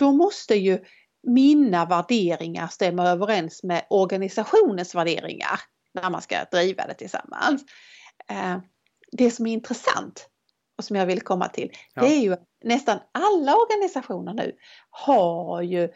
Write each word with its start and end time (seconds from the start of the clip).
då 0.00 0.12
måste 0.12 0.54
ju 0.54 0.84
mina 1.22 1.84
värderingar 1.84 2.68
stämma 2.68 3.08
överens 3.08 3.62
med 3.62 3.86
organisationens 3.90 4.94
värderingar 4.94 5.60
när 5.94 6.10
man 6.10 6.22
ska 6.22 6.44
driva 6.44 6.86
det 6.86 6.94
tillsammans. 6.94 7.64
Eh, 8.28 8.58
det 9.12 9.30
som 9.30 9.46
är 9.46 9.52
intressant 9.52 10.28
och 10.78 10.84
som 10.84 10.96
jag 10.96 11.06
vill 11.06 11.20
komma 11.20 11.48
till, 11.48 11.72
ja. 11.94 12.02
det 12.02 12.08
är 12.08 12.20
ju 12.20 12.32
att 12.32 12.44
nästan 12.64 12.98
alla 13.12 13.56
organisationer 13.56 14.34
nu 14.34 14.56
har 14.90 15.62
ju 15.62 15.88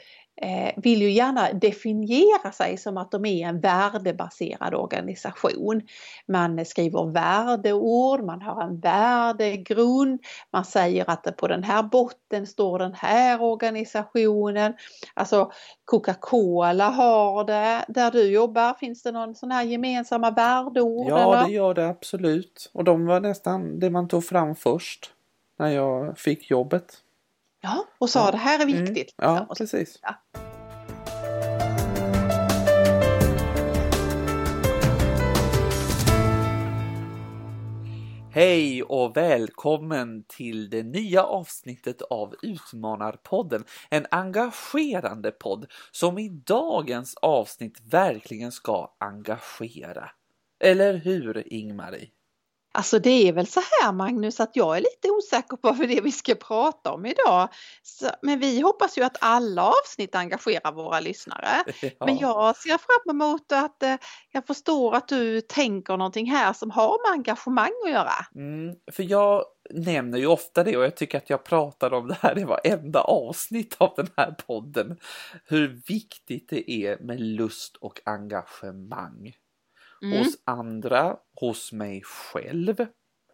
vill 0.77 1.03
ju 1.03 1.11
gärna 1.11 1.53
definiera 1.53 2.53
sig 2.53 2.77
som 2.77 2.97
att 2.97 3.11
de 3.11 3.25
är 3.25 3.49
en 3.49 3.61
värdebaserad 3.61 4.75
organisation. 4.75 5.83
Man 6.27 6.65
skriver 6.65 7.13
värdeord, 7.13 8.25
man 8.25 8.43
har 8.43 8.63
en 8.63 8.81
värdegrund, 8.81 10.21
man 10.51 10.65
säger 10.65 11.11
att 11.11 11.37
på 11.37 11.49
den 11.49 11.65
här 11.65 11.83
botten 11.83 12.47
står 12.47 12.79
den 12.79 12.95
här 12.95 13.43
organisationen. 13.43 14.75
Alltså 15.15 15.53
Coca-Cola 15.85 16.89
har 16.89 17.45
det, 17.45 17.85
där 17.89 18.11
du 18.11 18.31
jobbar, 18.31 18.75
finns 18.75 19.03
det 19.03 19.13
någon 19.13 19.35
sån 19.35 19.51
här 19.51 19.65
gemensamma 19.65 20.31
värdeord? 20.31 21.09
Ja, 21.09 21.35
eller? 21.35 21.47
det 21.47 21.53
gör 21.53 21.75
det 21.75 21.89
absolut. 21.89 22.71
Och 22.73 22.85
de 22.85 23.07
var 23.07 23.21
nästan 23.21 23.81
det 23.81 23.91
man 23.91 24.09
tog 24.09 24.25
fram 24.25 24.55
först 24.55 25.11
när 25.59 25.69
jag 25.69 26.19
fick 26.19 26.51
jobbet. 26.51 27.04
Ja, 27.65 27.85
och 27.99 28.11
sa 28.11 28.25
ja. 28.25 28.31
det 28.31 28.37
här 28.37 28.59
är 28.59 28.63
mm. 28.63 28.85
viktigt. 28.85 29.15
Mm. 29.23 29.35
Ja, 29.35 29.55
precis. 29.59 29.99
Ja. 30.03 30.15
Hej 38.33 38.83
och 38.83 39.17
välkommen 39.17 40.25
till 40.29 40.71
det 40.71 40.83
nya 40.83 41.25
avsnittet 41.25 42.03
av 42.03 42.35
Utmanarpodden. 42.43 43.65
En 43.91 44.07
engagerande 44.11 45.31
podd 45.31 45.67
som 45.91 46.19
i 46.19 46.29
dagens 46.29 47.15
avsnitt 47.23 47.81
verkligen 47.91 48.53
ska 48.53 48.97
engagera. 48.99 50.11
Eller 50.61 50.95
hur 50.95 51.53
Ingmarie? 51.53 52.09
Alltså 52.77 52.99
det 52.99 53.29
är 53.29 53.33
väl 53.33 53.47
så 53.47 53.61
här 53.61 53.93
Magnus 53.93 54.41
att 54.41 54.57
jag 54.57 54.77
är 54.77 54.81
lite 54.81 55.11
osäker 55.11 55.57
på 55.57 55.73
vad 55.73 55.89
det 55.89 55.99
är 55.99 56.03
vi 56.03 56.13
ska 56.13 56.35
prata 56.35 56.93
om 56.93 57.07
idag. 57.07 57.49
Så, 57.83 58.11
men 58.23 58.41
vi 58.41 58.61
hoppas 58.61 58.99
ju 58.99 59.03
att 59.03 59.17
alla 59.21 59.69
avsnitt 59.69 60.15
engagerar 60.15 60.73
våra 60.73 61.01
lyssnare. 61.01 61.49
Ja. 61.99 62.07
Men 62.07 62.19
jag 62.19 62.57
ser 62.57 62.79
fram 62.79 63.17
emot 63.17 63.53
att 63.53 63.83
eh, 63.83 63.95
jag 64.33 64.47
förstår 64.47 64.95
att 64.95 65.09
du 65.09 65.41
tänker 65.41 65.97
någonting 65.97 66.31
här 66.31 66.53
som 66.53 66.71
har 66.71 67.09
med 67.09 67.13
engagemang 67.13 67.73
att 67.85 67.91
göra. 67.91 68.13
Mm, 68.35 68.77
för 68.93 69.03
jag 69.03 69.45
nämner 69.71 70.19
ju 70.19 70.27
ofta 70.27 70.65
det 70.65 70.77
och 70.77 70.85
jag 70.85 70.97
tycker 70.97 71.19
att 71.19 71.31
jag 71.31 71.45
pratar 71.45 71.93
om 71.93 72.09
det 72.09 72.17
här 72.21 72.39
i 72.39 72.45
varenda 72.45 73.01
avsnitt 73.01 73.77
av 73.79 73.93
den 73.97 74.09
här 74.17 74.31
podden. 74.47 74.97
Hur 75.45 75.83
viktigt 75.89 76.49
det 76.49 76.71
är 76.71 76.99
med 76.99 77.21
lust 77.21 77.77
och 77.77 78.01
engagemang 78.05 79.33
mm. 80.05 80.19
hos 80.19 80.39
andra, 80.45 81.17
hos 81.41 81.73
mig 81.73 82.03
själv. 82.03 82.87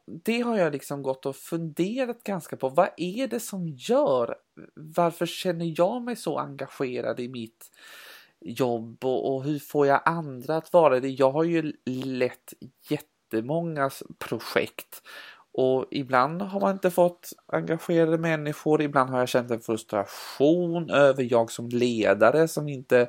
Det 0.06 0.40
har 0.40 0.58
jag 0.58 0.72
liksom 0.72 1.02
gått 1.02 1.26
och 1.26 1.36
funderat 1.36 2.22
ganska 2.24 2.56
på. 2.56 2.68
Vad 2.68 2.88
är 2.96 3.26
det 3.26 3.40
som 3.40 3.68
gör? 3.68 4.36
Varför 4.74 5.26
känner 5.26 5.74
jag 5.76 6.02
mig 6.02 6.16
så 6.16 6.38
engagerad 6.38 7.20
i 7.20 7.28
mitt 7.28 7.70
jobb 8.41 9.04
och, 9.04 9.34
och 9.34 9.44
hur 9.44 9.58
får 9.58 9.86
jag 9.86 10.02
andra 10.04 10.56
att 10.56 10.72
vara 10.72 11.00
det? 11.00 11.08
Jag 11.08 11.30
har 11.30 11.44
ju 11.44 11.72
lett 12.04 12.54
jättemånga 12.88 13.91
projekt 14.18 15.02
och 15.53 15.87
ibland 15.91 16.43
har 16.43 16.61
man 16.61 16.73
inte 16.73 16.91
fått 16.91 17.31
engagerade 17.53 18.19
människor, 18.19 18.83
ibland 18.83 19.11
har 19.11 19.19
jag 19.19 19.29
känt 19.29 19.51
en 19.51 19.61
frustration 19.61 20.91
över 20.91 21.27
jag 21.31 21.51
som 21.51 21.69
ledare 21.69 22.48
som 22.48 22.69
inte 22.69 23.09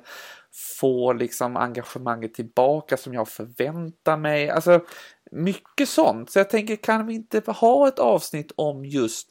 får 0.79 1.13
liksom 1.13 1.57
engagemanget 1.57 2.33
tillbaka 2.33 2.97
som 2.97 3.13
jag 3.13 3.27
förväntar 3.27 4.17
mig. 4.17 4.49
Alltså 4.49 4.85
mycket 5.31 5.89
sånt. 5.89 6.31
Så 6.31 6.39
jag 6.39 6.49
tänker, 6.49 6.75
kan 6.75 7.07
vi 7.07 7.13
inte 7.13 7.51
ha 7.51 7.87
ett 7.87 7.99
avsnitt 7.99 8.51
om 8.55 8.85
just 8.85 9.29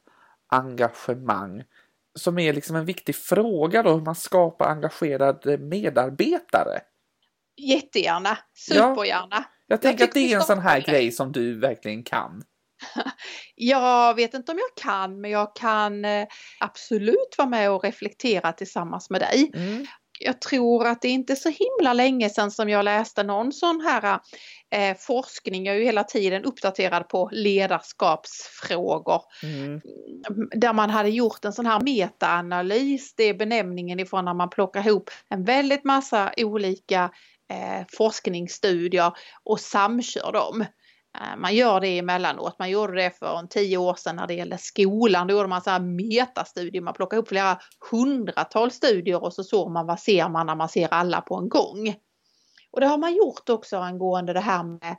engagemang? 0.49 1.63
Som 2.15 2.39
är 2.39 2.53
liksom 2.53 2.77
en 2.77 2.85
viktig 2.85 3.17
fråga 3.17 3.83
då, 3.83 3.93
hur 3.93 4.01
man 4.01 4.15
skapar 4.15 4.69
engagerade 4.69 5.59
medarbetare. 5.59 6.81
Jättegärna, 7.57 8.39
supergärna. 8.55 9.29
Ja, 9.31 9.45
jag 9.67 9.83
tänker 9.83 10.03
jag 10.03 10.09
att 10.09 10.15
det 10.15 10.33
är 10.33 10.37
en 10.37 10.43
sån 10.43 10.59
här 10.59 10.81
grej 10.81 11.13
som 11.13 11.33
du 11.33 11.59
verkligen 11.59 12.03
kan. 12.03 12.43
Jag 13.55 14.15
vet 14.15 14.35
inte 14.35 14.53
om 14.53 14.59
jag 14.59 14.85
kan, 14.85 15.21
men 15.21 15.31
jag 15.31 15.57
kan 15.57 16.05
eh, 16.05 16.27
absolut 16.61 17.35
vara 17.39 17.49
med 17.49 17.71
och 17.71 17.85
reflektera 17.85 18.53
tillsammans 18.53 19.11
med 19.11 19.21
dig. 19.21 19.51
Mm 19.55 19.87
jag 20.21 20.41
tror 20.41 20.87
att 20.87 21.03
det 21.03 21.09
inte 21.09 21.33
är 21.33 21.37
så 21.37 21.49
himla 21.49 21.93
länge 21.93 22.31
sedan 22.31 22.51
som 22.51 22.69
jag 22.69 22.85
läste 22.85 23.23
någon 23.23 23.53
sån 23.53 23.81
här 23.81 24.21
eh, 24.71 24.97
forskning, 24.97 25.67
jag 25.67 25.75
är 25.75 25.79
ju 25.79 25.85
hela 25.85 26.05
tiden 26.05 26.45
uppdaterad 26.45 27.09
på 27.09 27.29
ledarskapsfrågor. 27.33 29.23
Mm. 29.43 29.81
Där 30.51 30.73
man 30.73 30.91
hade 30.91 31.11
gjort 31.11 31.45
en 31.45 31.53
sån 31.53 31.67
här 31.67 31.81
metaanalys, 31.81 33.15
det 33.15 33.25
är 33.25 33.35
benämningen 33.35 34.01
ifrån 34.01 34.25
när 34.25 34.35
man 34.35 34.51
plockar 34.51 34.87
ihop 34.87 35.11
en 35.29 35.45
väldigt 35.45 35.85
massa 35.85 36.33
olika 36.37 37.11
eh, 37.51 37.87
forskningsstudier 37.93 39.13
och 39.45 39.61
samkör 39.61 40.33
dem. 40.33 40.65
Eh, 41.19 41.37
man 41.37 41.55
gör 41.55 41.81
det 41.81 41.99
emellanåt. 41.99 42.59
Man 42.59 42.71
gjorde 42.71 42.95
det 42.95 43.19
för 43.19 43.39
en 43.39 43.49
tio 43.49 43.77
år 43.77 43.95
sedan 43.95 44.17
när 44.17 44.27
det 44.27 44.35
gällde 44.35 44.59
skolan. 44.59 45.27
Då 45.27 45.35
gjorde 45.35 45.49
man 45.49 45.63
så 45.63 45.71
här 45.71 45.81
metastudier. 45.81 46.83
Man 46.83 46.95
plockade 46.95 47.23
upp 47.23 47.29
flera 47.29 47.59
hundratals 47.91 48.75
studier 48.75 49.23
och 49.23 49.33
så 49.33 49.45
såg 49.45 49.71
man 49.71 49.87
vad 49.87 50.01
ser 50.01 50.29
man 50.29 50.47
när 50.47 50.55
man 50.55 50.69
ser 50.69 50.89
alla 50.95 51.21
på 51.21 51.35
en 51.37 51.49
gång. 51.49 51.95
Och 52.73 52.81
det 52.81 52.87
har 52.87 52.99
man 52.99 53.15
gjort 53.15 53.49
också 53.49 53.79
angående 53.79 54.33
det 54.33 54.41
här 54.41 54.63
med 54.63 54.97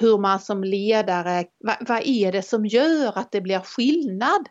hur 0.00 0.18
man 0.18 0.40
som 0.40 0.64
ledare, 0.64 1.44
vad, 1.58 1.76
vad 1.80 2.02
är 2.04 2.32
det 2.32 2.42
som 2.42 2.66
gör 2.66 3.18
att 3.18 3.32
det 3.32 3.40
blir 3.40 3.60
skillnad? 3.60 4.48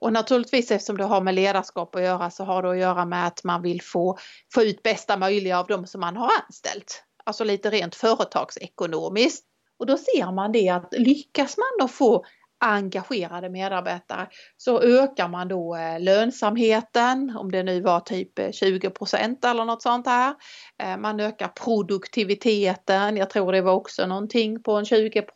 Och 0.00 0.12
naturligtvis 0.12 0.70
eftersom 0.70 0.96
det 0.96 1.04
har 1.04 1.20
med 1.20 1.34
ledarskap 1.34 1.94
att 1.94 2.02
göra 2.02 2.30
så 2.30 2.44
har 2.44 2.62
det 2.62 2.70
att 2.70 2.78
göra 2.78 3.04
med 3.04 3.26
att 3.26 3.44
man 3.44 3.62
vill 3.62 3.82
få, 3.82 4.18
få 4.54 4.62
ut 4.62 4.82
bästa 4.82 5.16
möjliga 5.16 5.58
av 5.58 5.66
dem 5.66 5.86
som 5.86 6.00
man 6.00 6.16
har 6.16 6.30
anställt. 6.46 7.02
Alltså 7.24 7.44
lite 7.44 7.70
rent 7.70 7.94
företagsekonomiskt. 7.94 9.44
Och 9.78 9.86
då 9.86 9.96
ser 9.96 10.32
man 10.32 10.52
det 10.52 10.68
att 10.68 10.88
lyckas 10.92 11.56
man 11.56 11.86
då 11.86 11.88
få 11.88 12.24
engagerade 12.58 13.50
medarbetare 13.50 14.28
så 14.56 14.82
ökar 14.82 15.28
man 15.28 15.48
då 15.48 15.76
eh, 15.76 16.00
lönsamheten, 16.00 17.36
om 17.36 17.52
det 17.52 17.62
nu 17.62 17.80
var 17.80 18.00
typ 18.00 18.54
20 18.54 18.86
eh, 18.86 19.50
eller 19.50 19.64
något 19.64 19.82
sånt 19.82 20.06
här. 20.06 20.34
Eh, 20.82 20.96
man 20.96 21.20
ökar 21.20 21.48
produktiviteten, 21.48 23.16
jag 23.16 23.30
tror 23.30 23.52
det 23.52 23.60
var 23.60 23.72
också 23.72 24.06
någonting 24.06 24.62
på 24.62 24.72
en 24.72 24.84
20 24.84 25.26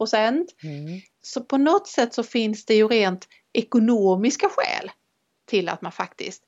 Mm. 0.62 1.00
Så 1.22 1.40
på 1.40 1.56
något 1.56 1.88
sätt 1.88 2.14
så 2.14 2.22
finns 2.22 2.64
det 2.64 2.74
ju 2.74 2.88
rent 2.88 3.28
ekonomiska 3.52 4.48
skäl 4.48 4.90
till 5.46 5.68
att 5.68 5.82
man 5.82 5.92
faktiskt 5.92 6.42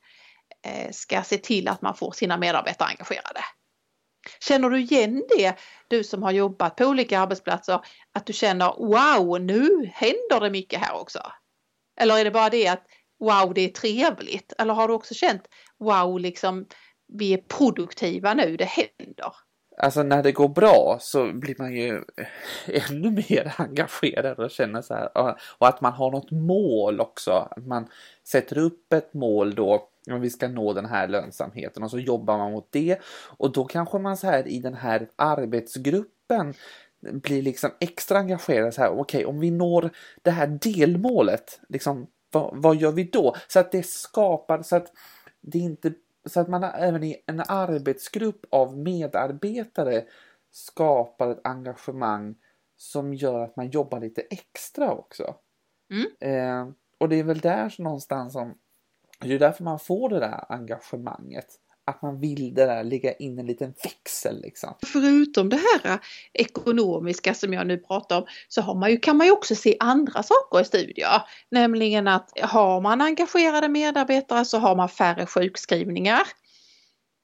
ska 0.90 1.22
se 1.22 1.38
till 1.38 1.68
att 1.68 1.82
man 1.82 1.94
får 1.94 2.12
sina 2.12 2.36
medarbetare 2.36 2.88
engagerade. 2.88 3.40
Känner 4.40 4.70
du 4.70 4.80
igen 4.80 5.24
det, 5.36 5.54
du 5.88 6.04
som 6.04 6.22
har 6.22 6.32
jobbat 6.32 6.76
på 6.76 6.84
olika 6.84 7.20
arbetsplatser, 7.20 7.80
att 8.14 8.26
du 8.26 8.32
känner 8.32 8.66
wow, 8.66 9.40
nu 9.40 9.90
händer 9.94 10.40
det 10.40 10.50
mycket 10.50 10.80
här 10.80 11.00
också? 11.00 11.20
Eller 12.00 12.18
är 12.18 12.24
det 12.24 12.30
bara 12.30 12.50
det 12.50 12.68
att 12.68 12.86
wow, 13.20 13.54
det 13.54 13.60
är 13.60 13.68
trevligt? 13.68 14.52
Eller 14.58 14.74
har 14.74 14.88
du 14.88 14.94
också 14.94 15.14
känt 15.14 15.42
wow, 15.78 16.18
liksom 16.18 16.66
vi 17.18 17.32
är 17.32 17.38
produktiva 17.38 18.34
nu, 18.34 18.56
det 18.56 18.64
händer? 18.64 19.32
Alltså 19.76 20.02
när 20.02 20.22
det 20.22 20.32
går 20.32 20.48
bra 20.48 20.98
så 21.00 21.32
blir 21.32 21.54
man 21.58 21.72
ju 21.72 22.02
ännu 22.90 23.10
mer 23.10 23.54
engagerad 23.56 24.38
och 24.38 24.50
känner 24.50 24.82
så 24.82 24.94
här. 24.94 25.08
Och 25.58 25.68
att 25.68 25.80
man 25.80 25.92
har 25.92 26.10
något 26.10 26.30
mål 26.30 27.00
också. 27.00 27.30
Att 27.30 27.66
man 27.66 27.88
sätter 28.24 28.58
upp 28.58 28.92
ett 28.92 29.14
mål 29.14 29.54
då 29.54 29.88
om 30.10 30.20
vi 30.20 30.30
ska 30.30 30.48
nå 30.48 30.72
den 30.72 30.86
här 30.86 31.08
lönsamheten 31.08 31.82
och 31.82 31.90
så 31.90 31.98
jobbar 31.98 32.38
man 32.38 32.52
mot 32.52 32.68
det 32.70 32.98
och 33.36 33.52
då 33.52 33.64
kanske 33.64 33.98
man 33.98 34.16
så 34.16 34.26
här 34.26 34.48
i 34.48 34.58
den 34.58 34.74
här 34.74 35.08
arbetsgruppen 35.16 36.54
blir 37.00 37.42
liksom 37.42 37.70
extra 37.80 38.18
engagerad 38.18 38.74
så 38.74 38.80
här 38.80 38.90
okej 38.90 39.00
okay, 39.00 39.24
om 39.24 39.40
vi 39.40 39.50
når 39.50 39.90
det 40.22 40.30
här 40.30 40.46
delmålet 40.46 41.60
liksom 41.68 42.06
vad, 42.30 42.50
vad 42.62 42.76
gör 42.76 42.92
vi 42.92 43.04
då 43.04 43.34
så 43.48 43.58
att 43.58 43.72
det 43.72 43.86
skapar 43.86 44.62
så 44.62 44.76
att 44.76 44.92
det 45.40 45.58
inte 45.58 45.92
så 46.24 46.40
att 46.40 46.48
man 46.48 46.64
även 46.64 47.02
i 47.02 47.22
en 47.26 47.40
arbetsgrupp 47.48 48.46
av 48.50 48.78
medarbetare 48.78 50.04
skapar 50.50 51.30
ett 51.30 51.40
engagemang 51.44 52.34
som 52.76 53.14
gör 53.14 53.40
att 53.40 53.56
man 53.56 53.70
jobbar 53.70 54.00
lite 54.00 54.20
extra 54.20 54.92
också. 54.92 55.34
Mm. 55.90 56.06
Eh, 56.20 56.74
och 56.98 57.08
det 57.08 57.16
är 57.16 57.24
väl 57.24 57.38
där 57.38 57.74
någonstans 57.78 58.32
som 58.32 58.58
det 59.20 59.34
är 59.34 59.38
därför 59.38 59.64
man 59.64 59.78
får 59.78 60.08
det 60.08 60.20
där 60.20 60.44
engagemanget 60.48 61.46
att 61.84 62.02
man 62.02 62.20
vill 62.20 62.54
det 62.54 62.66
där 62.66 62.84
lägga 62.84 63.12
in 63.12 63.38
en 63.38 63.46
liten 63.46 63.74
växel 63.84 64.40
liksom. 64.42 64.74
Förutom 64.86 65.48
det 65.48 65.60
här 65.84 65.98
ekonomiska 66.32 67.34
som 67.34 67.52
jag 67.52 67.66
nu 67.66 67.78
pratar 67.78 68.18
om 68.18 68.26
så 68.48 68.62
har 68.62 68.74
man 68.74 68.90
ju, 68.90 68.96
kan 68.96 69.16
man 69.16 69.26
ju 69.26 69.32
också 69.32 69.54
se 69.54 69.76
andra 69.80 70.22
saker 70.22 70.60
i 70.60 70.64
studier. 70.64 71.22
Nämligen 71.50 72.08
att 72.08 72.30
har 72.40 72.80
man 72.80 73.00
engagerade 73.00 73.68
medarbetare 73.68 74.44
så 74.44 74.58
har 74.58 74.76
man 74.76 74.88
färre 74.88 75.26
sjukskrivningar. 75.26 76.22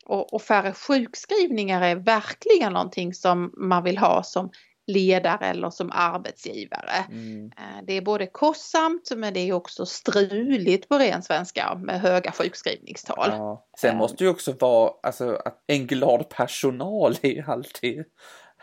Och, 0.06 0.34
och 0.34 0.42
färre 0.42 0.72
sjukskrivningar 0.72 1.82
är 1.82 1.96
verkligen 1.96 2.72
någonting 2.72 3.14
som 3.14 3.52
man 3.56 3.84
vill 3.84 3.98
ha 3.98 4.22
som 4.22 4.50
ledare 4.88 5.46
eller 5.46 5.70
som 5.70 5.90
arbetsgivare. 5.92 7.04
Mm. 7.10 7.52
Eh, 7.56 7.84
det 7.86 7.92
är 7.92 8.00
både 8.00 8.26
kostsamt 8.26 9.10
men 9.16 9.34
det 9.34 9.40
är 9.40 9.52
också 9.52 9.86
struligt 9.86 10.88
på 10.88 10.98
ren 10.98 11.22
svenska 11.22 11.74
med 11.74 12.00
höga 12.00 12.32
sjukskrivningstal. 12.32 13.30
Ja. 13.30 13.66
Sen 13.80 13.96
måste 13.96 14.16
det 14.16 14.24
ju 14.24 14.30
också 14.30 14.52
vara, 14.52 14.92
alltså 15.02 15.42
en 15.66 15.86
glad 15.86 16.28
personal 16.28 17.16
är 17.22 17.50
alltid 17.50 18.04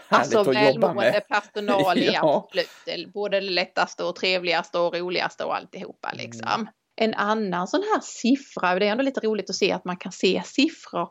Alltså 0.10 0.44
välmående 0.44 1.22
personal 1.30 1.98
är 1.98 2.14
ja. 2.14 2.48
absolut 2.54 3.14
både 3.14 3.40
det 3.40 3.50
lättaste 3.50 4.04
och 4.04 4.16
trevligaste 4.16 4.80
och 4.80 4.96
roligaste 4.96 5.44
och 5.44 5.56
alltihopa 5.56 6.10
mm. 6.10 6.26
liksom. 6.26 6.48
Mm. 6.56 6.68
En 6.98 7.14
annan 7.14 7.68
sån 7.68 7.84
här 7.94 8.02
siffra, 8.02 8.80
det 8.80 8.88
är 8.88 8.92
ändå 8.92 9.04
lite 9.04 9.20
roligt 9.20 9.50
att 9.50 9.56
se 9.56 9.72
att 9.72 9.86
man 9.86 9.98
kan 9.98 10.12
se 10.12 10.42
siffror. 10.46 11.10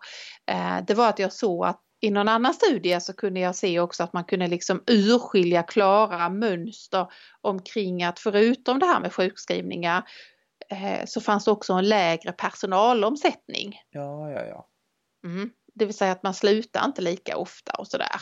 Eh, 0.50 0.78
det 0.86 0.94
var 0.94 1.08
att 1.08 1.18
jag 1.18 1.32
såg 1.32 1.66
att 1.66 1.80
i 2.00 2.10
någon 2.10 2.28
annan 2.28 2.54
studie 2.54 3.00
så 3.00 3.12
kunde 3.12 3.40
jag 3.40 3.54
se 3.54 3.80
också 3.80 4.02
att 4.02 4.12
man 4.12 4.24
kunde 4.24 4.46
liksom 4.46 4.82
urskilja 4.86 5.62
klara 5.62 6.28
mönster 6.28 7.06
omkring 7.40 8.02
att 8.02 8.18
förutom 8.18 8.78
det 8.78 8.86
här 8.86 9.00
med 9.00 9.12
sjukskrivningar 9.12 10.08
eh, 10.70 11.04
så 11.06 11.20
fanns 11.20 11.44
det 11.44 11.50
också 11.50 11.72
en 11.72 11.88
lägre 11.88 12.32
personalomsättning. 12.32 13.80
Ja, 13.90 14.30
ja, 14.30 14.44
ja. 14.44 14.68
Mm, 15.24 15.50
det 15.74 15.84
vill 15.84 15.94
säga 15.94 16.12
att 16.12 16.22
man 16.22 16.34
slutar 16.34 16.84
inte 16.84 17.02
lika 17.02 17.36
ofta 17.36 17.72
och 17.72 17.86
sådär. 17.86 18.20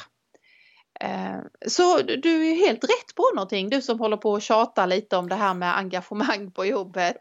Eh, 1.00 1.38
så 1.68 1.98
du 2.02 2.48
är 2.48 2.54
helt 2.54 2.84
rätt 2.84 3.14
på 3.16 3.30
någonting, 3.34 3.70
du 3.70 3.82
som 3.82 4.00
håller 4.00 4.16
på 4.16 4.34
att 4.34 4.42
tjata 4.42 4.86
lite 4.86 5.16
om 5.16 5.28
det 5.28 5.34
här 5.34 5.54
med 5.54 5.76
engagemang 5.76 6.50
på 6.50 6.64
jobbet. 6.64 7.16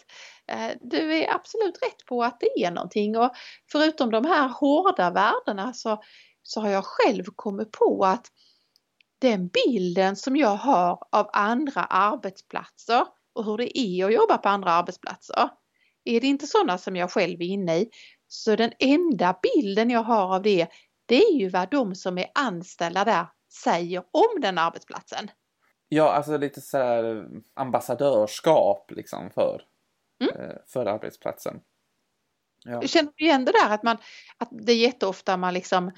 Eh, 0.47 0.71
du 0.81 1.13
är 1.13 1.35
absolut 1.35 1.77
rätt 1.81 2.05
på 2.05 2.23
att 2.23 2.39
det 2.39 2.63
är 2.63 2.71
någonting 2.71 3.17
och 3.17 3.31
förutom 3.71 4.11
de 4.11 4.25
här 4.25 4.47
hårda 4.47 5.11
värdena 5.11 5.73
så 5.73 6.03
så 6.43 6.61
har 6.61 6.69
jag 6.69 6.85
själv 6.85 7.23
kommit 7.35 7.71
på 7.71 8.05
att 8.05 8.27
den 9.19 9.47
bilden 9.47 10.15
som 10.15 10.35
jag 10.35 10.55
har 10.55 10.99
av 11.11 11.29
andra 11.33 11.83
arbetsplatser 11.83 13.05
och 13.33 13.45
hur 13.45 13.57
det 13.57 13.79
är 13.79 14.05
att 14.05 14.13
jobba 14.13 14.37
på 14.37 14.49
andra 14.49 14.71
arbetsplatser. 14.71 15.49
Är 16.03 16.21
det 16.21 16.27
inte 16.27 16.47
sådana 16.47 16.77
som 16.77 16.95
jag 16.95 17.11
själv 17.11 17.41
är 17.41 17.45
inne 17.45 17.77
i 17.77 17.89
så 18.27 18.55
den 18.55 18.71
enda 18.79 19.39
bilden 19.43 19.89
jag 19.89 20.03
har 20.03 20.35
av 20.35 20.41
det 20.41 20.67
det 21.11 21.23
är 21.23 21.33
ju 21.33 21.49
vad 21.49 21.71
de 21.71 21.95
som 21.95 22.17
är 22.17 22.27
anställda 22.35 23.05
där 23.05 23.25
säger 23.63 24.03
om 24.11 24.41
den 24.41 24.57
arbetsplatsen. 24.57 25.31
Ja, 25.89 26.11
alltså 26.11 26.37
lite 26.37 26.61
så 26.61 26.77
här 26.77 27.27
ambassadörskap 27.53 28.91
liksom 28.91 29.29
för, 29.29 29.61
mm. 30.23 30.35
Eh, 30.35 30.55
för 30.67 30.85
arbetsplatsen. 30.85 31.61
Ja. 32.65 32.81
Känner 32.81 33.11
du 33.15 33.25
igen 33.25 33.45
det 33.45 33.51
där 33.51 33.73
att, 33.73 33.83
man, 33.83 33.97
att 34.37 34.49
det 34.51 34.71
är 34.71 34.77
jätteofta 34.77 35.37
man 35.37 35.53
liksom 35.53 35.91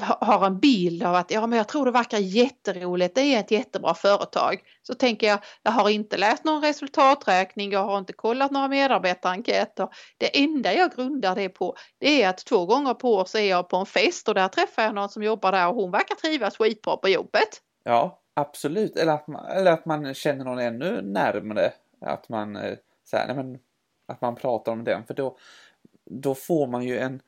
har 0.00 0.46
en 0.46 0.60
bild 0.60 1.02
av 1.02 1.14
att 1.14 1.30
ja 1.30 1.46
men 1.46 1.56
jag 1.56 1.68
tror 1.68 1.84
det 1.84 1.90
verkar 1.90 2.18
jätteroligt, 2.18 3.14
det 3.14 3.20
är 3.20 3.40
ett 3.40 3.50
jättebra 3.50 3.94
företag. 3.94 4.60
Så 4.82 4.94
tänker 4.94 5.26
jag, 5.26 5.38
jag 5.62 5.72
har 5.72 5.90
inte 5.90 6.16
läst 6.16 6.44
någon 6.44 6.62
resultaträkning, 6.62 7.72
jag 7.72 7.84
har 7.84 7.98
inte 7.98 8.12
kollat 8.12 8.50
några 8.50 8.68
medarbetarenkäter. 8.68 9.88
Det 10.18 10.42
enda 10.42 10.74
jag 10.74 10.92
grundar 10.92 11.34
det 11.34 11.48
på 11.48 11.76
det 11.98 12.22
är 12.22 12.28
att 12.28 12.38
två 12.38 12.66
gånger 12.66 12.94
på 12.94 13.14
år 13.14 13.24
så 13.24 13.38
är 13.38 13.50
jag 13.50 13.68
på 13.68 13.76
en 13.76 13.86
fest 13.86 14.28
och 14.28 14.34
där 14.34 14.48
träffar 14.48 14.82
jag 14.82 14.94
någon 14.94 15.08
som 15.08 15.22
jobbar 15.22 15.52
där 15.52 15.68
och 15.68 15.74
hon 15.74 15.90
verkar 15.90 16.14
trivas 16.14 16.56
skitbra 16.56 16.96
på 16.96 17.08
jobbet. 17.08 17.62
Ja, 17.84 18.20
absolut. 18.34 18.96
Eller 18.96 19.12
att 19.12 19.26
man, 19.26 19.46
eller 19.46 19.72
att 19.72 19.86
man 19.86 20.14
känner 20.14 20.44
någon 20.44 20.58
ännu 20.58 21.02
närmre. 21.02 21.72
Att 22.00 22.28
man, 22.28 22.56
eh, 22.56 22.74
så 23.04 23.16
här, 23.16 23.26
nej, 23.26 23.36
men, 23.36 23.58
att 24.06 24.20
man 24.20 24.36
pratar 24.36 24.72
om 24.72 24.84
den. 24.84 25.06
För 25.06 25.14
då, 25.14 25.36
då 26.10 26.34
får 26.34 26.66
man 26.66 26.82
ju 26.82 26.98
en 26.98 27.22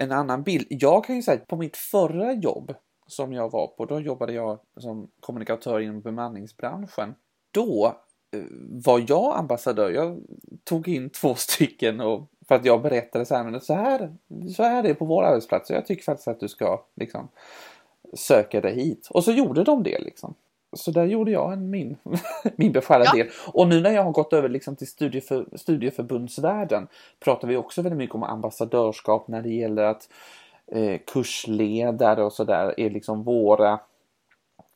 en 0.00 0.12
annan 0.12 0.42
bild. 0.42 0.66
Jag 0.70 1.04
kan 1.04 1.16
ju 1.16 1.22
säga 1.22 1.40
att 1.40 1.46
på 1.46 1.56
mitt 1.56 1.76
förra 1.76 2.32
jobb 2.32 2.74
som 3.06 3.32
jag 3.32 3.50
var 3.50 3.66
på, 3.66 3.84
då 3.84 4.00
jobbade 4.00 4.32
jag 4.32 4.58
som 4.76 5.10
kommunikatör 5.20 5.80
inom 5.80 6.00
bemanningsbranschen. 6.00 7.14
Då 7.50 7.96
eh, 8.36 8.42
var 8.84 9.04
jag 9.08 9.38
ambassadör. 9.38 9.90
Jag 9.90 10.20
tog 10.64 10.88
in 10.88 11.10
två 11.10 11.34
stycken 11.38 12.00
och 12.00 12.30
för 12.48 12.54
att 12.54 12.64
jag 12.64 12.82
berättade 12.82 13.26
så 13.26 13.34
här, 13.34 13.44
men 13.44 13.60
så 13.60 13.74
här, 13.74 14.16
så 14.56 14.62
här 14.62 14.78
är 14.78 14.88
det 14.88 14.94
på 14.94 15.04
vår 15.04 15.22
arbetsplats 15.22 15.70
och 15.70 15.76
jag 15.76 15.86
tycker 15.86 16.02
faktiskt 16.02 16.28
att 16.28 16.40
du 16.40 16.48
ska 16.48 16.84
liksom 16.96 17.28
söka 18.14 18.60
dig 18.60 18.74
hit. 18.74 19.08
Och 19.10 19.24
så 19.24 19.32
gjorde 19.32 19.64
de 19.64 19.82
det 19.82 19.98
liksom. 19.98 20.34
Så 20.72 20.90
där 20.90 21.04
gjorde 21.04 21.30
jag 21.30 21.52
en, 21.52 21.70
min, 21.70 21.96
min 22.56 22.72
beskärda 22.72 23.04
ja. 23.04 23.12
del. 23.12 23.28
Och 23.52 23.68
nu 23.68 23.80
när 23.80 23.90
jag 23.90 24.04
har 24.04 24.12
gått 24.12 24.32
över 24.32 24.48
liksom 24.48 24.76
till 24.76 24.86
studieför, 24.86 25.46
studieförbundsvärlden 25.56 26.88
pratar 27.20 27.48
vi 27.48 27.56
också 27.56 27.82
väldigt 27.82 27.98
mycket 27.98 28.14
om 28.14 28.22
ambassadörskap 28.22 29.28
när 29.28 29.42
det 29.42 29.50
gäller 29.50 29.82
att 29.82 30.08
eh, 30.72 31.00
kursledare 31.06 32.24
och 32.24 32.32
sådär 32.32 32.74
är 32.76 32.90
liksom 32.90 33.22
våra 33.22 33.80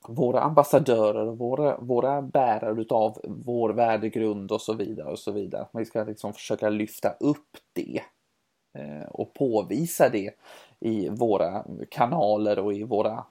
våra 0.08 0.40
ambassadörer 0.40 1.26
och 1.26 1.38
våra, 1.38 1.76
våra 1.76 2.22
bärare 2.22 2.80
utav 2.80 3.18
vår 3.24 3.70
värdegrund 3.70 4.52
och 4.52 4.60
så 4.60 4.72
vidare 4.72 5.10
och 5.10 5.18
så 5.18 5.32
vidare. 5.32 5.66
Vi 5.72 5.84
ska 5.84 6.04
liksom 6.04 6.32
försöka 6.32 6.68
lyfta 6.68 7.10
upp 7.20 7.48
det 7.72 8.00
eh, 8.78 9.08
och 9.08 9.34
påvisa 9.34 10.08
det 10.08 10.30
i 10.80 11.08
våra 11.08 11.64
kanaler 11.90 12.58
och 12.58 12.74
i 12.74 12.82
våra 12.82 13.24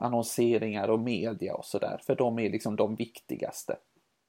annonseringar 0.00 0.88
och 0.88 1.00
media 1.00 1.54
och 1.54 1.64
sådär. 1.64 2.00
För 2.06 2.14
de 2.14 2.38
är 2.38 2.50
liksom 2.50 2.76
de 2.76 2.96
viktigaste. 2.96 3.76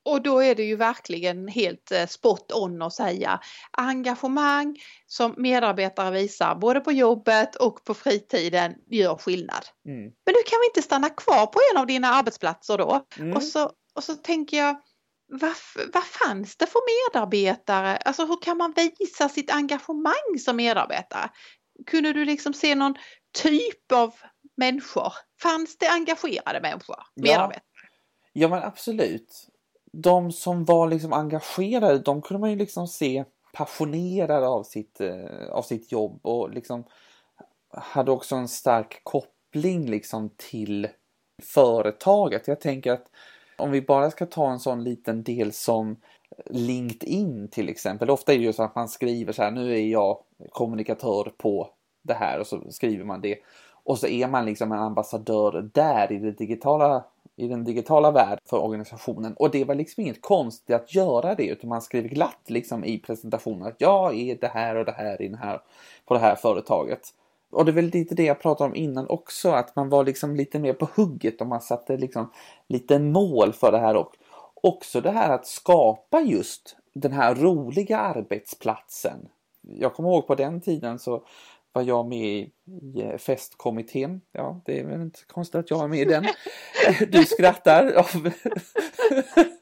Och 0.06 0.22
då 0.22 0.40
är 0.44 0.56
det 0.56 0.64
ju 0.64 0.76
verkligen 0.76 1.48
helt 1.48 1.92
eh, 1.92 2.06
spot 2.08 2.52
on 2.52 2.82
att 2.82 2.94
säga 2.94 3.40
engagemang 3.72 4.78
som 5.08 5.34
medarbetare 5.38 6.12
visar 6.12 6.56
både 6.56 6.80
på 6.80 6.92
jobbet 6.92 7.56
och 7.56 7.84
på 7.84 7.94
fritiden 7.94 8.76
gör 8.90 9.16
skillnad. 9.16 9.66
Mm. 9.86 10.02
Men 10.02 10.34
nu 10.34 10.42
kan 10.46 10.60
vi 10.62 10.68
inte 10.68 10.82
stanna 10.82 11.10
kvar 11.10 11.46
på 11.46 11.60
en 11.72 11.82
av 11.82 11.88
dina 11.88 12.08
arbetsplatser 12.08 12.78
då? 12.78 13.06
Mm. 13.20 13.34
Och, 13.34 13.44
så, 13.44 13.72
och 13.96 14.04
så 14.04 14.16
tänker 14.16 14.58
jag 14.58 14.76
vad, 15.28 15.54
vad 15.94 16.04
fanns 16.04 16.58
det 16.58 16.66
för 16.66 16.82
medarbetare? 17.10 17.98
Alltså 17.98 18.26
hur 18.26 18.42
kan 18.42 18.58
man 18.58 18.74
visa 19.00 19.30
sitt 19.30 19.52
engagemang 19.52 20.40
som 20.40 20.56
medarbetare? 20.56 21.30
Kunde 21.88 22.14
du 22.14 22.26
liksom 22.26 22.54
se 22.54 22.76
någon 22.76 22.96
typ 23.44 23.92
av 23.92 24.14
människor? 24.56 25.14
Fanns 25.42 25.78
det 25.78 25.88
engagerade 25.90 26.62
människor? 26.62 26.96
Medarbetare? 27.16 27.64
Ja, 28.34 28.42
ja 28.42 28.48
men 28.48 28.64
absolut. 28.64 29.48
De 29.92 30.32
som 30.32 30.66
var 30.66 30.88
liksom 30.88 31.14
engagerade, 31.14 32.00
de 32.00 32.22
kunde 32.22 32.42
man 32.42 32.50
ju 32.50 32.56
liksom 32.56 32.88
se 32.88 33.26
passionerade 33.54 34.48
av 34.48 34.64
sitt, 34.64 35.02
eh, 35.02 35.50
av 35.52 35.62
sitt 35.62 35.92
jobb 35.92 36.20
och 36.24 36.50
liksom 36.50 36.84
hade 37.74 38.12
också 38.12 38.36
en 38.36 38.48
stark 38.48 39.02
koppling 39.04 39.90
liksom 39.90 40.30
till 40.38 40.88
företaget. 41.44 42.48
Jag 42.48 42.62
tänker 42.62 42.92
att 42.92 43.08
om 43.58 43.72
vi 43.72 43.82
bara 43.82 44.12
ska 44.12 44.26
ta 44.26 44.52
en 44.52 44.60
sån 44.60 44.84
liten 44.84 45.24
del 45.24 45.54
som 45.54 45.98
LinkedIn 46.46 47.48
till 47.48 47.70
exempel. 47.70 48.10
Ofta 48.10 48.34
är 48.34 48.38
det 48.38 48.44
ju 48.44 48.54
så 48.54 48.64
att 48.64 48.76
man 48.76 48.90
skriver 48.90 49.34
så 49.34 49.44
här, 49.44 49.52
nu 49.52 49.74
är 49.74 49.88
jag 49.88 50.18
kommunikatör 50.50 51.34
på 51.38 51.70
det 52.02 52.14
här 52.14 52.40
och 52.40 52.48
så 52.48 52.72
skriver 52.72 53.06
man 53.06 53.22
det. 53.22 53.38
Och 53.84 53.98
så 53.98 54.08
är 54.08 54.28
man 54.28 54.46
liksom 54.46 54.72
en 54.72 54.80
ambassadör 54.80 55.70
där 55.74 56.12
i, 56.12 56.18
det 56.18 56.32
digitala, 56.32 57.04
i 57.36 57.48
den 57.48 57.64
digitala 57.64 58.12
världen 58.12 58.40
för 58.46 58.64
organisationen. 58.64 59.34
Och 59.34 59.52
det 59.52 59.64
var 59.64 59.76
liksom 59.76 60.04
inget 60.04 60.22
konstigt 60.22 60.76
att 60.76 60.96
göra 60.96 61.36
det 61.36 61.46
utan 61.46 61.70
man 61.70 61.82
skrev 61.82 62.04
glatt 62.04 62.44
liksom 62.48 62.86
i 62.86 63.00
presentationen 63.00 63.68
att 63.68 63.82
jag 63.82 64.20
är 64.20 64.36
det 64.36 64.48
här 64.48 64.76
och 64.76 64.86
det 64.86 64.92
här, 64.92 65.22
i 65.22 65.28
den 65.28 65.38
här 65.38 65.62
på 66.06 66.14
det 66.14 66.20
här 66.20 66.36
företaget. 66.36 67.02
Och 67.52 67.66
det 67.66 67.72
är 67.72 67.74
väl 67.74 67.86
lite 67.86 68.16
det 68.16 68.24
jag 68.24 68.42
pratade 68.42 68.70
om 68.70 68.76
innan 68.76 69.08
också, 69.10 69.52
att 69.52 69.76
man 69.76 69.90
var 69.90 70.04
liksom 70.04 70.36
lite 70.36 70.60
mer 70.60 70.74
på 70.74 70.88
hugget 70.96 71.42
och 71.42 71.48
man 71.48 71.62
satte 71.62 71.98
liksom 71.98 72.32
lite 72.68 73.00
mål 73.00 73.54
för 73.54 73.72
det 73.72 73.80
här 73.80 73.96
och 73.96 74.16
också 74.62 75.02
det 75.02 75.12
här 75.12 75.30
att 75.30 75.48
skapa 75.48 76.22
just 76.22 76.76
den 76.94 77.12
här 77.12 77.36
roliga 77.36 78.00
arbetsplatsen. 78.00 79.30
Jag 79.62 79.94
kommer 79.94 80.10
ihåg 80.10 80.28
på 80.28 80.36
den 80.36 80.62
tiden 80.62 81.00
så 81.00 81.24
var 81.74 81.82
jag 81.82 82.08
med 82.08 82.28
i, 82.28 82.52
eh, 83.02 83.18
festkommittén. 83.18 84.22
Ja, 84.32 84.62
det 84.66 84.80
är 84.80 84.84
väl 84.86 85.02
inte 85.02 85.20
konstigt 85.28 85.56
att 85.56 85.70
jag 85.70 85.84
är 85.84 85.88
med 85.88 86.00
i 86.00 86.06
den. 86.06 86.26
Du 87.12 87.26
skrattar. 87.26 87.86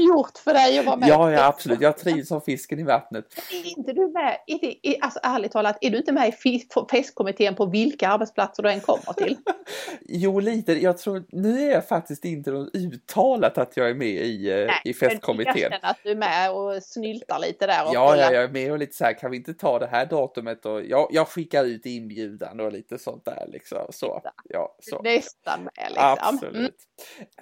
gjort 0.00 0.38
för 0.38 0.54
dig 0.54 0.78
att 0.78 0.86
vara 0.86 0.96
med? 0.96 1.08
Ja, 1.08 1.32
ja 1.32 1.46
absolut. 1.46 1.80
Jag 1.80 1.98
trivs 1.98 2.28
som 2.28 2.40
fisken 2.40 2.78
i 2.78 2.82
vattnet. 2.82 3.24
Är 3.52 3.78
inte 3.78 3.92
du 3.92 4.08
med, 4.12 4.38
är 4.46 4.58
det, 4.60 4.88
är, 4.88 5.04
alltså 5.04 5.20
ärligt 5.22 5.52
talat, 5.52 5.78
är 5.80 5.90
du 5.90 5.98
inte 5.98 6.12
med 6.12 6.28
i 6.44 6.60
festkommittén 6.90 7.54
på 7.54 7.66
vilka 7.66 8.08
arbetsplatser 8.08 8.62
du 8.62 8.70
än 8.70 8.80
kommer 8.80 9.12
till? 9.12 9.36
jo, 10.00 10.40
lite. 10.40 10.72
Jag 10.72 10.98
tror, 10.98 11.24
nu 11.28 11.60
är 11.60 11.72
jag 11.72 11.88
faktiskt 11.88 12.24
inte 12.24 12.50
uttalat 12.50 13.58
att 13.58 13.76
jag 13.76 13.90
är 13.90 13.94
med 13.94 14.08
i, 14.08 14.50
eh, 14.50 14.56
Nej, 14.56 14.80
i 14.84 14.94
festkommittén. 14.94 15.70
Men 15.70 15.80
att 15.82 15.98
du 16.02 16.10
är 16.10 16.16
med 16.16 16.52
och 16.52 16.82
snyltar 16.82 17.38
lite 17.38 17.66
där. 17.66 17.84
Och 17.84 17.94
ja, 17.94 18.16
ja, 18.16 18.32
jag 18.32 18.42
är 18.42 18.48
med 18.48 18.72
och 18.72 18.78
lite 18.78 18.96
så 18.96 19.04
här, 19.04 19.12
kan 19.12 19.30
vi 19.30 19.36
inte 19.36 19.54
ta 19.54 19.78
det 19.78 19.86
här 19.86 20.06
datumet 20.06 20.66
och 20.66 20.84
jag, 20.84 21.08
jag 21.10 21.28
skickar 21.28 21.64
ut 21.64 21.86
inbjudan 21.86 22.60
och 22.60 22.72
lite 22.72 22.98
sånt 22.98 23.24
där 23.24 23.46
liksom. 23.48 23.78
Så, 23.90 24.22
ja, 24.44 24.76
så. 24.80 25.02
Nästan 25.02 25.60
med 25.62 25.88
liksom. 25.88 26.16
Absolut. 26.20 26.76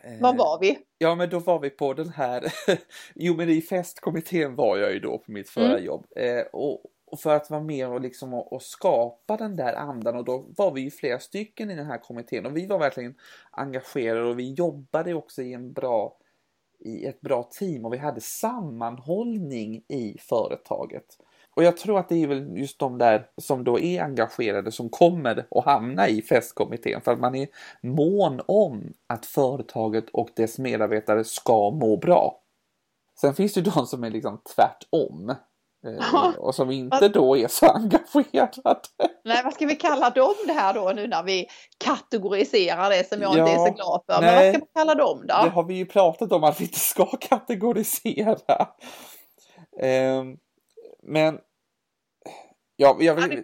Mm. 0.04 0.20
Var 0.20 0.34
var 0.34 0.58
vi? 0.60 0.78
Ja, 0.98 1.14
men 1.14 1.30
då 1.30 1.38
var 1.38 1.58
vi 1.58 1.70
på 1.70 1.94
den 1.94 2.08
här, 2.08 2.45
jo 3.14 3.34
men 3.34 3.48
i 3.48 3.62
festkommittén 3.62 4.54
var 4.54 4.76
jag 4.76 4.92
ju 4.92 5.00
då 5.00 5.18
på 5.18 5.32
mitt 5.32 5.48
förra 5.48 5.72
mm. 5.72 5.84
jobb. 5.84 6.06
Eh, 6.16 6.42
och, 6.52 6.84
och, 7.06 7.20
för 7.20 7.36
att 7.36 7.50
vara 7.50 7.60
med 7.60 7.88
och 7.88 8.00
liksom 8.00 8.34
och, 8.34 8.52
och, 8.52 8.62
skapa 8.62 9.36
den 9.36 9.56
där 9.56 9.72
andan 9.72 10.16
och 10.16 10.24
då 10.24 10.46
var 10.56 10.72
vi 10.72 10.80
ju 10.80 10.90
flera 10.90 11.18
stycken 11.18 11.70
i 11.70 11.74
den 11.74 11.86
här 11.86 11.98
kommittén 11.98 12.46
och 12.46 12.56
vi 12.56 12.66
var 12.66 12.78
verkligen 12.78 13.14
engagerade 13.50 14.28
och 14.28 14.38
vi 14.38 14.52
jobbade 14.52 15.14
också 15.14 15.42
i 15.42 15.52
en 15.52 15.72
bra 15.72 16.18
i 16.78 17.04
ett 17.04 17.20
bra 17.20 17.42
team 17.42 17.84
och 17.84 17.92
vi 17.92 17.98
hade 17.98 18.20
sammanhållning 18.20 19.84
i 19.88 20.16
företaget. 20.20 21.18
Och 21.56 21.64
jag 21.64 21.76
tror 21.76 21.98
att 21.98 22.08
det 22.08 22.22
är 22.22 22.26
väl 22.26 22.58
just 22.58 22.78
de 22.78 22.98
där 22.98 23.26
som 23.42 23.64
då 23.64 23.80
är 23.80 24.02
engagerade 24.02 24.72
som 24.72 24.88
kommer 24.88 25.46
att 25.50 25.64
hamna 25.64 26.08
i 26.08 26.22
festkommittén 26.22 27.00
för 27.00 27.12
att 27.12 27.20
man 27.20 27.34
är 27.34 27.48
mån 27.80 28.40
om 28.46 28.92
att 29.06 29.26
företaget 29.26 30.04
och 30.12 30.28
dess 30.36 30.58
medarbetare 30.58 31.24
ska 31.24 31.70
må 31.70 31.96
bra. 31.96 32.40
Sen 33.20 33.34
finns 33.34 33.54
det 33.54 33.60
ju 33.60 33.70
de 33.70 33.86
som 33.86 34.04
är 34.04 34.10
liksom 34.10 34.40
tvärtom. 34.54 35.34
Eh, 35.86 36.38
och 36.38 36.54
som 36.54 36.70
inte 36.70 37.08
då 37.08 37.36
är 37.36 37.48
så 37.48 37.66
engagerade. 37.74 38.80
Nej, 39.24 39.44
vad 39.44 39.54
ska 39.54 39.66
vi 39.66 39.76
kalla 39.76 40.10
dem 40.10 40.34
det 40.46 40.52
här 40.52 40.74
då 40.74 40.92
nu 40.96 41.06
när 41.06 41.22
vi 41.22 41.46
kategoriserar 41.78 42.90
det 42.90 43.08
som 43.08 43.22
jag 43.22 43.36
ja, 43.36 43.40
inte 43.40 43.52
är 43.52 43.66
så 43.66 43.72
glad 43.72 44.02
för. 44.06 44.20
Nej, 44.20 44.34
Men 44.34 44.44
vad 44.44 44.54
ska 44.54 44.58
vi 44.58 44.72
kalla 44.74 44.94
dem 44.94 45.18
då? 45.20 45.34
Det 45.44 45.50
har 45.50 45.64
vi 45.64 45.74
ju 45.74 45.86
pratat 45.86 46.32
om 46.32 46.44
att 46.44 46.60
vi 46.60 46.64
inte 46.64 46.78
ska 46.78 47.06
kategorisera. 47.20 48.68
Um, 49.82 50.38
men 51.02 51.38
Ja, 52.76 52.96
jag 53.00 53.14
vill... 53.14 53.42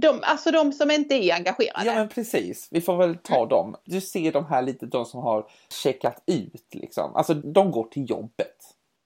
de, 0.00 0.20
alltså 0.22 0.50
de 0.50 0.72
som 0.72 0.90
inte 0.90 1.14
är 1.14 1.34
engagerade. 1.34 1.86
Ja 1.86 1.94
men 1.94 2.08
precis, 2.08 2.68
vi 2.70 2.80
får 2.80 2.96
väl 2.96 3.18
ta 3.18 3.36
mm. 3.36 3.48
dem. 3.48 3.76
Du 3.84 4.00
ser 4.00 4.32
de 4.32 4.46
här 4.46 4.62
lite, 4.62 4.86
de 4.86 5.04
som 5.04 5.20
har 5.20 5.46
checkat 5.82 6.22
ut 6.26 6.74
liksom. 6.74 7.14
Alltså 7.14 7.34
de 7.34 7.70
går 7.70 7.84
till 7.84 8.10
jobbet 8.10 8.56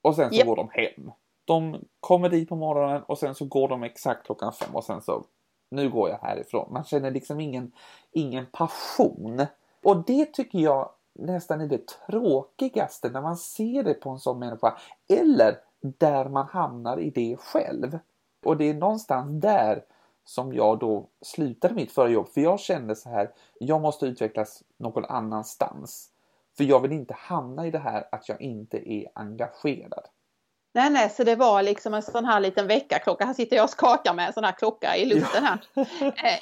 och 0.01 0.15
sen 0.15 0.29
så 0.29 0.35
yep. 0.35 0.47
går 0.47 0.55
de 0.55 0.69
hem. 0.71 1.11
De 1.45 1.85
kommer 1.99 2.29
dit 2.29 2.49
på 2.49 2.55
morgonen 2.55 3.03
och 3.03 3.17
sen 3.17 3.35
så 3.35 3.45
går 3.45 3.67
de 3.67 3.83
exakt 3.83 4.25
klockan 4.25 4.53
fem 4.53 4.75
och 4.75 4.83
sen 4.83 5.01
så 5.01 5.23
nu 5.71 5.89
går 5.89 6.09
jag 6.09 6.17
härifrån. 6.17 6.73
Man 6.73 6.83
känner 6.83 7.11
liksom 7.11 7.39
ingen, 7.39 7.71
ingen 8.11 8.45
passion. 8.45 9.45
Och 9.83 10.03
det 10.05 10.33
tycker 10.33 10.59
jag 10.59 10.89
nästan 11.13 11.61
är 11.61 11.67
det 11.67 11.87
tråkigaste 12.07 13.09
när 13.09 13.21
man 13.21 13.37
ser 13.37 13.83
det 13.83 13.93
på 13.93 14.09
en 14.09 14.19
sån 14.19 14.39
människa. 14.39 14.77
Eller 15.09 15.57
där 15.81 16.29
man 16.29 16.47
hamnar 16.47 16.99
i 16.99 17.09
det 17.09 17.37
själv. 17.39 17.99
Och 18.43 18.57
det 18.57 18.69
är 18.69 18.73
någonstans 18.73 19.41
där 19.41 19.83
som 20.25 20.53
jag 20.53 20.79
då 20.79 21.07
slutade 21.21 21.73
mitt 21.73 21.91
förra 21.91 22.09
jobb. 22.09 22.29
För 22.29 22.41
jag 22.41 22.59
kände 22.59 22.95
så 22.95 23.09
här, 23.09 23.31
jag 23.59 23.81
måste 23.81 24.05
utvecklas 24.05 24.63
någon 24.77 25.05
annanstans. 25.05 26.09
För 26.57 26.63
jag 26.63 26.79
vill 26.79 26.91
inte 26.91 27.13
hamna 27.13 27.67
i 27.67 27.71
det 27.71 27.79
här 27.79 28.07
att 28.11 28.29
jag 28.29 28.41
inte 28.41 28.91
är 28.91 29.07
engagerad. 29.13 30.03
Nej, 30.73 30.89
nej, 30.89 31.09
så 31.09 31.23
det 31.23 31.35
var 31.35 31.63
liksom 31.63 31.93
en 31.93 32.01
sån 32.01 32.25
här 32.25 32.39
liten 32.39 32.67
väckarklocka. 32.67 33.25
Här 33.25 33.33
sitter 33.33 33.55
jag 33.55 33.63
och 33.63 33.69
skakar 33.69 34.13
med 34.13 34.27
en 34.27 34.33
sån 34.33 34.43
här 34.43 34.51
klocka 34.51 34.95
i 34.97 35.05
luften 35.05 35.43
här. 35.43 35.59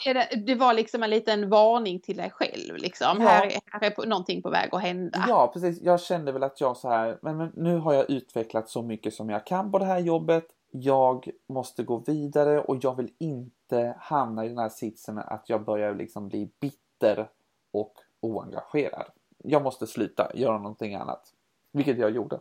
Eh, 0.08 0.39
det 0.46 0.56
var 0.56 0.74
liksom 0.74 1.04
en 1.04 1.10
liten 1.10 1.50
varning 1.50 2.00
till 2.00 2.18
dig 2.18 2.30
själv 2.30 2.77
liksom. 2.77 3.22
Ja. 3.22 3.27
Här, 3.27 3.51
här 3.72 3.84
är 3.84 4.06
någonting 4.06 4.42
på 4.42 4.50
väg 4.50 4.70
att 4.72 4.82
hända. 4.82 5.25
Ja, 5.27 5.51
precis. 5.54 5.82
Jag 5.82 6.01
kände 6.01 6.32
väl 6.32 6.44
att 6.44 6.62
jag 6.62 6.77
så 6.77 6.89
här, 6.89 7.18
men, 7.22 7.38
men 7.38 7.51
nu 7.56 7.77
har 7.77 7.94
jag 7.94 8.10
utvecklat 8.10 8.70
så 8.70 8.82
mycket 8.82 9.13
som 9.13 9.30
jag 9.30 9.46
kan 9.46 9.72
på 9.72 9.80
det 9.80 9.86
här 9.86 10.00
jobbet 10.00 10.48
jag 10.81 11.29
måste 11.50 11.84
gå 11.84 11.98
vidare 11.98 12.62
och 12.62 12.77
jag 12.81 12.96
vill 12.96 13.13
inte 13.17 13.96
hamna 14.00 14.46
i 14.46 14.48
den 14.48 14.57
här 14.57 14.69
sitsen 14.69 15.17
att 15.17 15.50
jag 15.50 15.65
börjar 15.65 15.96
liksom 15.96 16.27
bli 16.27 16.51
bitter 16.60 17.29
och 17.74 17.93
oengagerad. 18.19 19.05
Jag 19.38 19.63
måste 19.63 19.88
sluta 19.88 20.31
göra 20.36 20.57
någonting 20.57 20.96
annat, 20.96 21.34
vilket 21.74 21.98
jag 21.98 22.12
gjorde. 22.12 22.39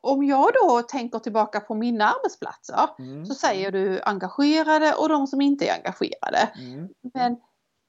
Om 0.00 0.24
jag 0.24 0.52
då 0.62 0.82
tänker 0.82 1.18
tillbaka 1.18 1.60
på 1.60 1.74
mina 1.74 2.04
arbetsplatser 2.04 2.88
mm. 2.98 3.26
så 3.26 3.34
säger 3.34 3.72
du 3.72 4.02
engagerade 4.02 4.94
och 4.94 5.08
de 5.08 5.26
som 5.26 5.40
inte 5.40 5.68
är 5.68 5.74
engagerade. 5.74 6.50
Mm. 6.58 6.88
Men, 7.14 7.36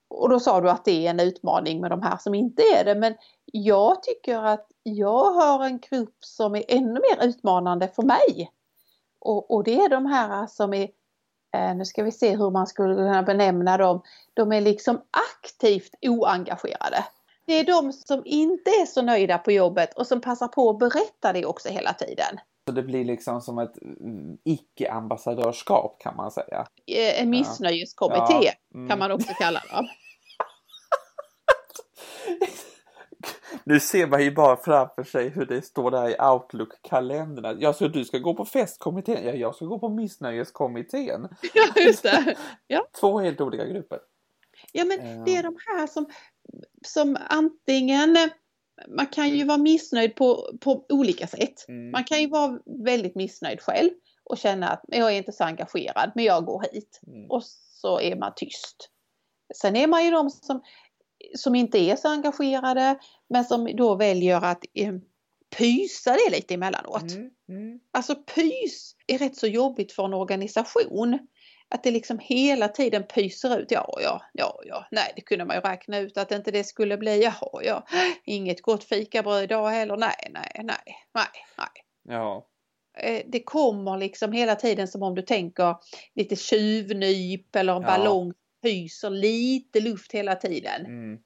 och 0.08 0.30
då 0.30 0.40
sa 0.40 0.62
du 0.62 0.70
att 0.70 0.86
det 0.86 1.08
är 1.08 1.10
en 1.10 1.20
utmaning 1.20 1.82
med 1.82 1.92
de 1.92 2.02
här 2.02 2.18
som 2.18 2.34
inte 2.34 2.62
är 2.62 2.86
det. 2.86 2.96
Men 2.96 3.16
jag 3.46 4.04
tycker 4.04 4.44
att 4.44 4.68
jag 4.84 5.32
har 5.32 5.66
en 5.66 5.80
grupp 5.80 6.18
som 6.20 6.56
är 6.56 6.64
ännu 6.68 7.00
mer 7.00 7.28
utmanande 7.28 7.88
för 7.88 8.04
mig. 8.04 8.52
Och, 9.26 9.52
och 9.52 9.64
det 9.64 9.76
är 9.76 9.90
de 9.90 10.06
här 10.06 10.48
som 10.48 10.74
är, 10.74 10.90
eh, 11.56 11.76
nu 11.76 11.86
ska 11.86 12.04
vi 12.04 12.12
se 12.12 12.36
hur 12.36 12.52
man 12.52 12.68
skulle 12.68 12.96
kunna 12.96 13.24
benämna 13.24 13.78
dem, 13.78 14.02
de 14.34 14.52
är 14.52 14.62
liksom 14.62 15.02
aktivt 15.42 15.96
oengagerade. 16.02 17.06
Det 17.46 17.54
är 17.54 17.64
de 17.64 17.94
som 17.94 18.22
inte 18.26 18.70
är 18.70 18.86
så 18.86 19.02
nöjda 19.02 19.38
på 19.38 19.52
jobbet 19.52 19.94
och 19.94 20.08
som 20.08 20.22
passar 20.22 20.48
på 20.48 20.70
att 20.70 20.80
berätta 20.80 21.34
det 21.34 21.46
också 21.46 21.70
hela 21.70 21.94
tiden. 21.94 22.40
Så 22.68 22.72
det 22.72 22.84
blir 22.84 23.06
liksom 23.06 23.42
som 23.42 23.60
ett 23.60 23.74
icke-ambassadörskap 24.44 26.00
kan 26.00 26.16
man 26.16 26.32
säga? 26.32 26.68
Eh, 26.88 27.22
en 27.22 27.30
missnöjeskommitté 27.30 28.34
ja. 28.42 28.52
Mm. 28.74 28.90
kan 28.90 29.00
man 29.00 29.12
också 29.12 29.34
kalla 29.34 29.62
dem. 29.72 29.88
Nu 33.64 33.80
ser 33.80 34.08
man 34.08 34.24
ju 34.24 34.32
bara 34.32 34.58
framför 34.58 35.04
sig 35.04 35.30
hur 35.30 35.46
det 35.46 35.62
står 35.62 35.92
där 35.92 36.10
i 36.10 36.16
Outlook-kalendrarna. 36.20 37.58
Ja, 37.60 37.74
så 37.74 37.88
du 37.88 38.06
ska 38.06 38.18
gå 38.18 38.34
på 38.34 38.46
festkommittén? 38.46 39.26
Ja, 39.26 39.34
jag 39.34 39.56
ska 39.56 39.66
gå 39.66 39.80
på 39.80 39.90
missnöjeskommittén. 39.90 41.28
Ja, 41.54 41.82
just 41.82 42.04
det. 42.04 42.36
Ja. 42.68 42.88
Två 43.00 43.20
helt 43.20 43.42
olika 43.42 43.66
grupper. 43.66 44.00
Ja, 44.72 44.86
men 44.86 45.26
det 45.26 45.36
är 45.36 45.44
de 45.44 45.56
här 45.68 45.88
som, 45.88 46.06
som 46.86 47.18
antingen 47.30 48.18
man 48.88 49.08
kan 49.08 49.30
ju 49.30 49.46
vara 49.46 49.58
missnöjd 49.58 50.16
på, 50.16 50.58
på 50.62 50.86
olika 50.90 51.28
sätt. 51.28 51.68
Mm. 51.68 51.92
Man 51.92 52.04
kan 52.04 52.22
ju 52.22 52.28
vara 52.28 52.60
väldigt 52.86 53.16
missnöjd 53.16 53.62
själv 53.62 53.90
och 54.24 54.38
känna 54.38 54.68
att 54.68 54.82
jag 54.88 55.12
är 55.12 55.18
inte 55.18 55.32
så 55.32 55.44
engagerad 55.44 56.12
men 56.16 56.26
jag 56.26 56.46
går 56.46 56.66
hit. 56.72 57.02
Mm. 57.08 57.32
Och 57.32 57.44
så 57.82 58.00
är 58.00 58.16
man 58.16 58.34
tyst. 58.36 58.90
Sen 59.56 59.76
är 59.76 59.88
man 59.88 60.06
ju 60.06 60.12
de 60.12 60.30
som 60.30 60.62
som 61.36 61.56
inte 61.56 61.80
är 61.80 61.96
så 61.96 62.08
engagerade 62.08 63.00
men 63.30 63.46
som 63.46 63.76
då 63.76 63.96
väljer 63.96 64.46
att 64.46 64.66
eh, 64.74 64.94
pysa 65.58 66.12
det 66.12 66.36
lite 66.36 66.54
emellanåt. 66.54 67.12
Mm, 67.12 67.30
mm. 67.50 67.80
Alltså 67.92 68.16
pys 68.16 68.96
är 69.08 69.18
rätt 69.18 69.38
så 69.38 69.48
jobbigt 69.48 69.92
för 69.92 70.06
en 70.06 70.14
organisation. 70.14 71.20
Att 71.70 71.84
det 71.84 71.92
liksom 71.92 72.20
hela 72.20 72.68
tiden 72.68 73.04
pyser 73.04 73.60
ut, 73.60 73.72
ja, 73.72 74.00
ja, 74.04 74.22
ja, 74.34 74.62
ja, 74.66 74.88
nej, 74.92 75.14
det 75.16 75.22
kunde 75.22 75.46
man 75.46 75.56
ju 75.56 75.62
räkna 75.62 75.98
ut 75.98 76.18
att 76.18 76.32
inte 76.32 76.52
det 76.52 76.64
skulle 76.64 76.98
bli, 76.98 77.24
jaha, 77.24 77.64
ja, 77.64 77.88
inget 78.24 78.62
gott 78.62 78.84
fikabröd 78.84 79.44
idag 79.44 79.70
heller, 79.70 79.98
nej, 79.98 80.30
nej, 80.30 80.52
nej, 80.64 80.98
nej, 81.14 81.28
nej. 81.58 82.16
Ja. 82.16 82.48
Eh, 82.98 83.22
det 83.28 83.44
kommer 83.44 83.98
liksom 83.98 84.32
hela 84.32 84.56
tiden 84.56 84.88
som 84.88 85.04
om 85.04 85.16
du 85.16 85.22
tänker 85.22 85.76
lite 86.16 86.36
tjuvnyp 86.36 87.56
eller 87.56 87.76
en 87.76 87.82
ja. 87.82 87.88
ballong 87.88 88.34
pyser 88.62 89.10
lite 89.10 89.80
luft 89.80 90.12
hela 90.12 90.36
tiden. 90.36 90.86
Mm. 90.86 91.20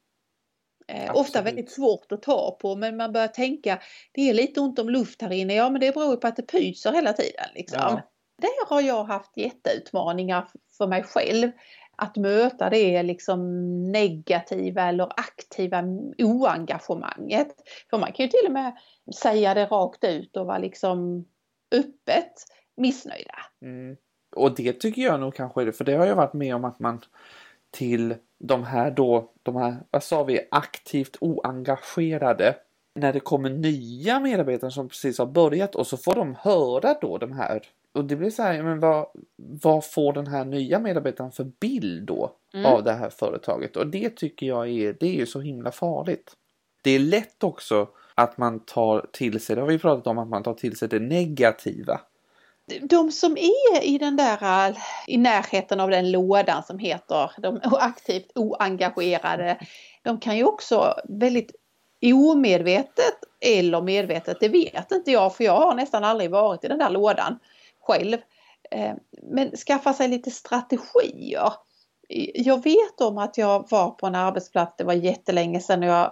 Eh, 0.89 1.15
ofta 1.15 1.41
väldigt 1.41 1.71
svårt 1.71 2.11
att 2.11 2.21
ta 2.21 2.57
på 2.61 2.75
men 2.75 2.97
man 2.97 3.11
börjar 3.11 3.27
tänka 3.27 3.79
det 4.11 4.29
är 4.29 4.33
lite 4.33 4.59
ont 4.59 4.79
om 4.79 4.89
luft 4.89 5.21
här 5.21 5.31
inne. 5.31 5.53
Ja 5.53 5.69
men 5.69 5.81
det 5.81 5.93
beror 5.93 6.15
på 6.15 6.27
att 6.27 6.35
det 6.35 6.43
pyser 6.43 6.91
hela 6.91 7.13
tiden. 7.13 7.45
Liksom. 7.55 7.79
Ja. 7.81 8.01
Där 8.41 8.69
har 8.69 8.81
jag 8.81 9.03
haft 9.03 9.37
jätteutmaningar 9.37 10.47
för 10.77 10.87
mig 10.87 11.03
själv. 11.03 11.51
Att 11.95 12.17
möta 12.17 12.69
det 12.69 13.03
liksom 13.03 13.41
negativa 13.91 14.81
eller 14.81 15.07
aktiva 15.19 15.83
oengagemanget. 16.17 17.55
För 17.89 17.97
man 17.97 18.11
kan 18.11 18.25
ju 18.25 18.29
till 18.29 18.45
och 18.45 18.51
med 18.51 18.77
säga 19.21 19.53
det 19.53 19.65
rakt 19.65 20.03
ut 20.03 20.37
och 20.37 20.45
vara 20.45 20.57
liksom 20.57 21.25
öppet 21.71 22.33
missnöjda. 22.77 23.35
Mm 23.61 23.97
och 24.35 24.55
det 24.55 24.73
tycker 24.73 25.01
jag 25.01 25.19
nog 25.19 25.35
kanske 25.35 25.71
för 25.71 25.85
det 25.85 25.93
har 25.93 26.05
jag 26.05 26.15
varit 26.15 26.33
med 26.33 26.55
om 26.55 26.65
att 26.65 26.79
man 26.79 27.01
till 27.71 28.15
de 28.39 28.63
här 28.63 28.91
då, 28.91 29.31
de 29.43 29.55
här, 29.55 29.77
vad 29.89 30.03
sa 30.03 30.23
vi, 30.23 30.47
aktivt 30.51 31.17
oengagerade 31.21 32.55
när 32.95 33.13
det 33.13 33.19
kommer 33.19 33.49
nya 33.49 34.19
medarbetare 34.19 34.71
som 34.71 34.89
precis 34.89 35.17
har 35.17 35.25
börjat 35.25 35.75
och 35.75 35.87
så 35.87 35.97
får 35.97 36.15
de 36.15 36.35
höra 36.35 36.95
då 37.01 37.17
de 37.17 37.31
här 37.31 37.61
och 37.93 38.05
det 38.05 38.15
blir 38.15 38.29
så 38.29 38.43
här, 38.43 38.63
men 38.63 38.79
vad, 38.79 39.07
vad 39.35 39.85
får 39.85 40.13
den 40.13 40.27
här 40.27 40.45
nya 40.45 40.79
medarbetaren 40.79 41.31
för 41.31 41.51
bild 41.59 42.07
då 42.07 42.35
mm. 42.53 42.65
av 42.65 42.83
det 42.83 42.93
här 42.93 43.09
företaget? 43.09 43.77
Och 43.77 43.87
det 43.87 44.09
tycker 44.09 44.45
jag 44.47 44.69
är, 44.69 44.95
det 44.99 45.05
är 45.05 45.15
ju 45.15 45.25
så 45.25 45.39
himla 45.39 45.71
farligt. 45.71 46.33
Det 46.83 46.91
är 46.91 46.99
lätt 46.99 47.43
också 47.43 47.89
att 48.15 48.37
man 48.37 48.59
tar 48.59 49.05
till 49.13 49.39
sig, 49.39 49.55
det 49.55 49.61
har 49.61 49.69
vi 49.69 49.79
pratat 49.79 50.07
om, 50.07 50.17
att 50.17 50.29
man 50.29 50.43
tar 50.43 50.53
till 50.53 50.77
sig 50.77 50.87
det 50.87 50.99
negativa. 50.99 52.01
De 52.81 53.11
som 53.11 53.37
är 53.37 53.83
i 53.83 53.97
den 53.97 54.15
där, 54.15 54.77
i 55.07 55.17
närheten 55.17 55.79
av 55.79 55.89
den 55.89 56.11
lådan 56.11 56.63
som 56.63 56.79
heter 56.79 57.31
de 57.37 57.59
aktivt 57.63 58.31
oengagerade, 58.35 59.57
de 60.03 60.19
kan 60.19 60.37
ju 60.37 60.43
också 60.43 60.93
väldigt 61.03 61.51
omedvetet 62.01 63.15
eller 63.41 63.81
medvetet, 63.81 64.37
det 64.39 64.49
vet 64.49 64.91
inte 64.91 65.11
jag 65.11 65.35
för 65.35 65.43
jag 65.43 65.57
har 65.57 65.75
nästan 65.75 66.03
aldrig 66.03 66.31
varit 66.31 66.63
i 66.63 66.67
den 66.67 66.79
där 66.79 66.89
lådan 66.89 67.39
själv. 67.81 68.17
Eh, 68.71 68.93
men 69.23 69.51
skaffa 69.51 69.93
sig 69.93 70.07
lite 70.07 70.31
strategier. 70.31 71.53
Jag 72.33 72.63
vet 72.63 73.01
om 73.01 73.17
att 73.17 73.37
jag 73.37 73.69
var 73.69 73.89
på 73.89 74.07
en 74.07 74.15
arbetsplats, 74.15 74.73
det 74.77 74.83
var 74.83 74.93
jättelänge 74.93 75.59
sedan 75.59 75.81
jag 75.81 76.11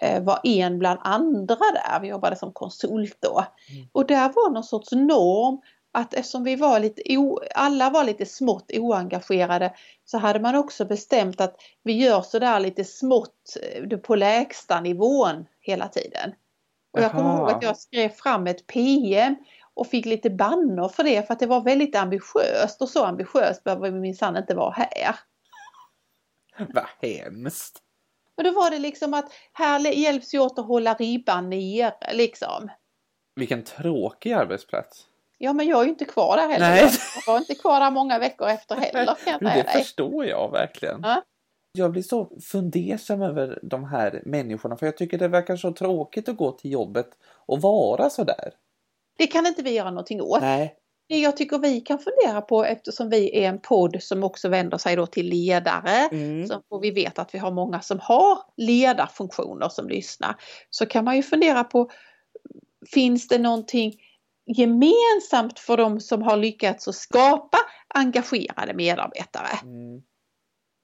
eh, 0.00 0.22
var 0.22 0.40
en 0.44 0.78
bland 0.78 1.00
andra 1.02 1.56
där, 1.56 2.00
vi 2.00 2.08
jobbade 2.08 2.36
som 2.36 2.52
konsult 2.52 3.16
då. 3.20 3.44
Mm. 3.70 3.88
Och 3.92 4.06
där 4.06 4.32
var 4.34 4.50
någon 4.50 4.64
sorts 4.64 4.92
norm 4.92 5.60
att 5.92 6.14
eftersom 6.14 6.44
vi 6.44 6.56
var 6.56 6.80
lite, 6.80 7.02
alla 7.54 7.90
var 7.90 8.04
lite 8.04 8.26
smått 8.26 8.70
oengagerade 8.74 9.74
så 10.04 10.18
hade 10.18 10.40
man 10.40 10.54
också 10.54 10.84
bestämt 10.84 11.40
att 11.40 11.56
vi 11.82 11.92
gör 11.92 12.22
sådär 12.22 12.60
lite 12.60 12.84
smått 12.84 13.56
eh, 13.62 13.98
på 13.98 14.14
lägsta 14.14 14.80
nivån 14.80 15.46
hela 15.60 15.88
tiden. 15.88 16.34
Och 16.92 17.00
jag 17.00 17.12
kommer 17.12 17.36
ihåg 17.36 17.50
att 17.50 17.62
jag 17.62 17.76
skrev 17.76 18.08
fram 18.08 18.46
ett 18.46 18.66
PM 18.66 19.36
och 19.74 19.86
fick 19.86 20.06
lite 20.06 20.30
bannor 20.30 20.88
för 20.88 21.04
det 21.04 21.26
för 21.26 21.32
att 21.34 21.40
det 21.40 21.46
var 21.46 21.60
väldigt 21.60 21.96
ambitiöst 21.96 22.82
och 22.82 22.88
så 22.88 23.04
ambitiöst 23.04 23.64
behöver 23.64 23.90
vi 23.90 24.00
minsann 24.00 24.36
inte 24.36 24.54
vara 24.54 24.70
här. 24.70 25.16
Vad 26.74 26.86
hemskt! 27.02 27.82
Och 28.36 28.44
då 28.44 28.50
var 28.50 28.70
det 28.70 28.78
liksom 28.78 29.14
att 29.14 29.32
här 29.52 29.92
hjälps 29.92 30.34
vi 30.34 30.38
åt 30.38 30.58
att 30.58 30.66
hålla 30.66 30.94
ribban 30.94 31.50
nere 31.50 31.94
liksom. 32.12 32.70
Vilken 33.34 33.64
tråkig 33.64 34.32
arbetsplats. 34.32 35.07
Ja 35.38 35.52
men 35.52 35.66
jag 35.66 35.80
är 35.80 35.84
ju 35.84 35.90
inte 35.90 36.04
kvar 36.04 36.36
där 36.36 36.48
heller. 36.48 36.70
Nej. 36.70 36.90
Jag 37.26 37.32
var 37.32 37.38
inte 37.38 37.54
kvar 37.54 37.80
där 37.80 37.90
många 37.90 38.18
veckor 38.18 38.48
efter 38.48 38.76
heller. 38.76 39.16
Kan 39.24 39.38
jag 39.40 39.40
det 39.66 39.70
förstår 39.72 40.26
jag 40.26 40.52
verkligen. 40.52 41.00
Ja. 41.02 41.22
Jag 41.72 41.92
blir 41.92 42.02
så 42.02 42.30
fundersam 42.42 43.22
över 43.22 43.58
de 43.62 43.84
här 43.84 44.22
människorna 44.24 44.76
för 44.76 44.86
jag 44.86 44.96
tycker 44.96 45.18
det 45.18 45.28
verkar 45.28 45.56
så 45.56 45.72
tråkigt 45.72 46.28
att 46.28 46.36
gå 46.36 46.52
till 46.52 46.72
jobbet 46.72 47.08
och 47.46 47.60
vara 47.60 48.10
så 48.10 48.24
där. 48.24 48.52
Det 49.18 49.26
kan 49.26 49.46
inte 49.46 49.62
vi 49.62 49.70
göra 49.74 49.90
någonting 49.90 50.22
åt. 50.22 50.40
Nej. 50.40 50.74
Det 51.08 51.18
jag 51.18 51.36
tycker 51.36 51.58
vi 51.58 51.80
kan 51.80 51.98
fundera 51.98 52.40
på 52.40 52.64
eftersom 52.64 53.10
vi 53.10 53.44
är 53.44 53.48
en 53.48 53.60
podd 53.60 54.02
som 54.02 54.24
också 54.24 54.48
vänder 54.48 54.78
sig 54.78 54.96
då 54.96 55.06
till 55.06 55.26
ledare 55.26 56.08
mm. 56.12 56.46
så, 56.46 56.62
och 56.68 56.84
vi 56.84 56.90
vet 56.90 57.18
att 57.18 57.34
vi 57.34 57.38
har 57.38 57.50
många 57.50 57.80
som 57.80 57.98
har 58.02 58.38
ledarfunktioner 58.56 59.68
som 59.68 59.88
lyssnar. 59.88 60.34
Så 60.70 60.86
kan 60.86 61.04
man 61.04 61.16
ju 61.16 61.22
fundera 61.22 61.64
på 61.64 61.90
Finns 62.86 63.28
det 63.28 63.38
någonting 63.38 63.94
gemensamt 64.48 65.58
för 65.58 65.76
de 65.76 66.00
som 66.00 66.22
har 66.22 66.36
lyckats 66.36 66.88
att 66.88 66.94
skapa 66.94 67.58
engagerade 67.94 68.74
medarbetare? 68.74 69.58
Mm. 69.62 70.02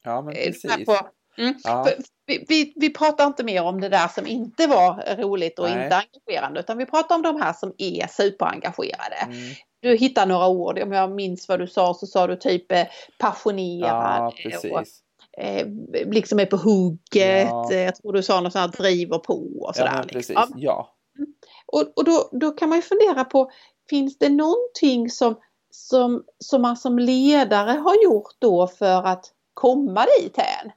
Ja 0.04 0.22
men 0.22 0.36
eh, 0.36 0.44
precis. 0.44 0.86
På, 0.86 0.98
mm. 1.38 1.54
ja. 1.64 1.88
vi, 2.26 2.44
vi, 2.48 2.72
vi, 2.76 2.90
pratar 2.90 3.26
inte 3.26 3.44
mer 3.44 3.62
om 3.62 3.80
det 3.80 3.88
där 3.88 4.08
som 4.08 4.26
inte 4.26 4.66
var 4.66 5.16
roligt 5.16 5.58
och 5.58 5.70
Nej. 5.70 5.84
inte 5.84 5.96
engagerande 5.96 6.60
utan 6.60 6.78
vi 6.78 6.86
pratar 6.86 7.14
om 7.14 7.22
de 7.22 7.42
här 7.42 7.52
som 7.52 7.74
är 7.78 8.06
superengagerade. 8.06 9.16
Mm. 9.22 9.54
Du 9.80 9.96
hittar 9.96 10.26
några 10.26 10.48
ord, 10.48 10.78
om 10.78 10.92
jag 10.92 11.10
minns 11.10 11.48
vad 11.48 11.58
du 11.58 11.66
sa 11.66 11.94
så 11.94 12.06
sa 12.06 12.26
du 12.26 12.36
typ 12.36 12.72
eh, 12.72 12.86
passionerad. 13.18 14.32
Ja, 14.44 14.56
och, 14.70 14.86
eh, 15.38 15.66
liksom 16.06 16.38
är 16.38 16.46
på 16.46 16.56
hugget, 16.56 17.48
ja. 17.48 17.72
jag 17.72 17.96
tror 17.96 18.12
du 18.12 18.22
sa 18.22 18.40
något 18.40 18.52
sånt 18.52 18.76
här 18.76 18.82
driver 18.82 19.18
på 19.18 19.66
och 19.66 19.76
sådär. 19.76 19.92
Ja, 19.96 20.02
precis. 20.02 20.28
Liksom. 20.28 20.54
ja. 20.56 20.94
Och, 21.66 21.92
och 21.96 22.04
då, 22.04 22.28
då 22.32 22.50
kan 22.50 22.68
man 22.68 22.78
ju 22.78 22.82
fundera 22.82 23.24
på, 23.24 23.50
finns 23.90 24.18
det 24.18 24.28
någonting 24.28 25.10
som, 25.10 25.34
som, 25.70 26.24
som 26.38 26.62
man 26.62 26.76
som 26.76 26.98
ledare 26.98 27.70
har 27.70 28.04
gjort 28.04 28.34
då 28.38 28.66
för 28.66 29.06
att 29.06 29.32
komma 29.54 30.06
dit 30.20 30.38
än? 30.38 30.70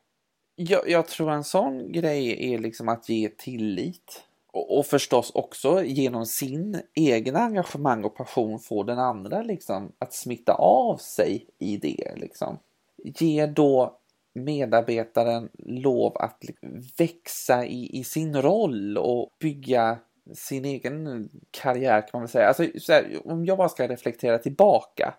Jag, 0.55 0.89
jag 0.89 1.07
tror 1.07 1.31
en 1.31 1.43
sån 1.43 1.91
grej 1.91 2.53
är 2.53 2.59
liksom 2.59 2.89
att 2.89 3.09
ge 3.09 3.29
tillit. 3.29 4.23
Och, 4.51 4.77
och 4.77 4.85
förstås 4.85 5.31
också 5.33 5.83
genom 5.83 6.25
sin 6.25 6.81
egen 6.95 7.35
engagemang 7.35 8.03
och 8.03 8.15
passion 8.15 8.59
få 8.59 8.83
den 8.83 8.99
andra 8.99 9.41
liksom 9.41 9.91
att 9.99 10.13
smitta 10.13 10.53
av 10.53 10.97
sig 10.97 11.45
i 11.59 11.77
det. 11.77 12.13
Liksom. 12.15 12.59
Ge 12.97 13.45
då 13.45 13.99
medarbetaren 14.33 15.49
lov 15.57 16.17
att 16.17 16.37
liksom 16.43 16.81
växa 16.97 17.65
i, 17.65 17.99
i 17.99 18.03
sin 18.03 18.41
roll 18.41 18.97
och 18.97 19.29
bygga 19.39 19.97
sin 20.33 20.65
egen 20.65 21.29
karriär 21.51 22.01
kan 22.01 22.09
man 22.13 22.21
väl 22.21 22.29
säga. 22.29 22.47
Alltså, 22.47 22.63
här, 22.93 23.21
om 23.25 23.45
jag 23.45 23.57
bara 23.57 23.69
ska 23.69 23.87
reflektera 23.87 24.37
tillbaka 24.37 25.13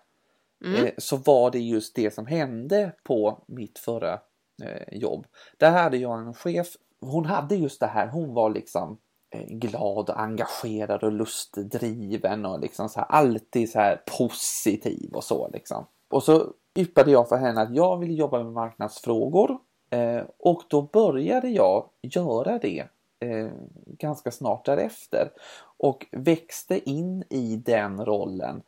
mm. 0.65 0.85
eh, 0.85 0.91
så 0.97 1.17
var 1.17 1.51
det 1.51 1.59
just 1.59 1.95
det 1.95 2.13
som 2.13 2.25
hände 2.25 2.91
på 3.03 3.43
mitt 3.47 3.79
förra 3.79 4.13
eh, 4.63 4.97
jobb. 4.97 5.27
Där 5.57 5.71
hade 5.71 5.97
jag 5.97 6.19
en 6.19 6.33
chef, 6.33 6.67
hon 7.01 7.25
hade 7.25 7.55
just 7.55 7.79
det 7.79 7.87
här, 7.87 8.07
hon 8.07 8.33
var 8.33 8.49
liksom 8.49 8.97
eh, 9.35 9.45
glad 9.45 10.09
och 10.09 10.19
engagerad 10.19 11.03
och 11.03 11.11
lustdriven 11.11 12.45
och 12.45 12.59
liksom 12.59 12.89
så 12.89 12.99
här, 12.99 13.07
alltid 13.07 13.71
så 13.71 13.79
här 13.79 14.01
positiv 14.17 15.11
och 15.13 15.23
så 15.23 15.49
liksom. 15.53 15.85
Och 16.09 16.23
så 16.23 16.53
yppade 16.75 17.11
jag 17.11 17.29
för 17.29 17.37
henne 17.37 17.61
att 17.61 17.75
jag 17.75 17.97
vill 17.97 18.17
jobba 18.17 18.43
med 18.43 18.53
marknadsfrågor 18.53 19.57
eh, 19.89 20.23
och 20.39 20.63
då 20.69 20.81
började 20.81 21.49
jag 21.49 21.89
göra 22.01 22.59
det 22.59 22.87
eh, 23.19 23.49
ganska 23.85 24.31
snart 24.31 24.65
därefter 24.65 25.31
och 25.77 26.05
växte 26.11 26.89
in 26.89 27.23
i 27.29 27.55
den 27.55 28.05
rollen 28.05 28.61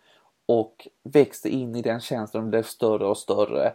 och 0.46 0.88
växte 1.04 1.50
in 1.50 1.76
i 1.76 1.82
den 1.82 2.00
känslan 2.00 2.44
och 2.44 2.50
blev 2.50 2.64
större 2.64 3.06
och 3.06 3.18
större. 3.18 3.74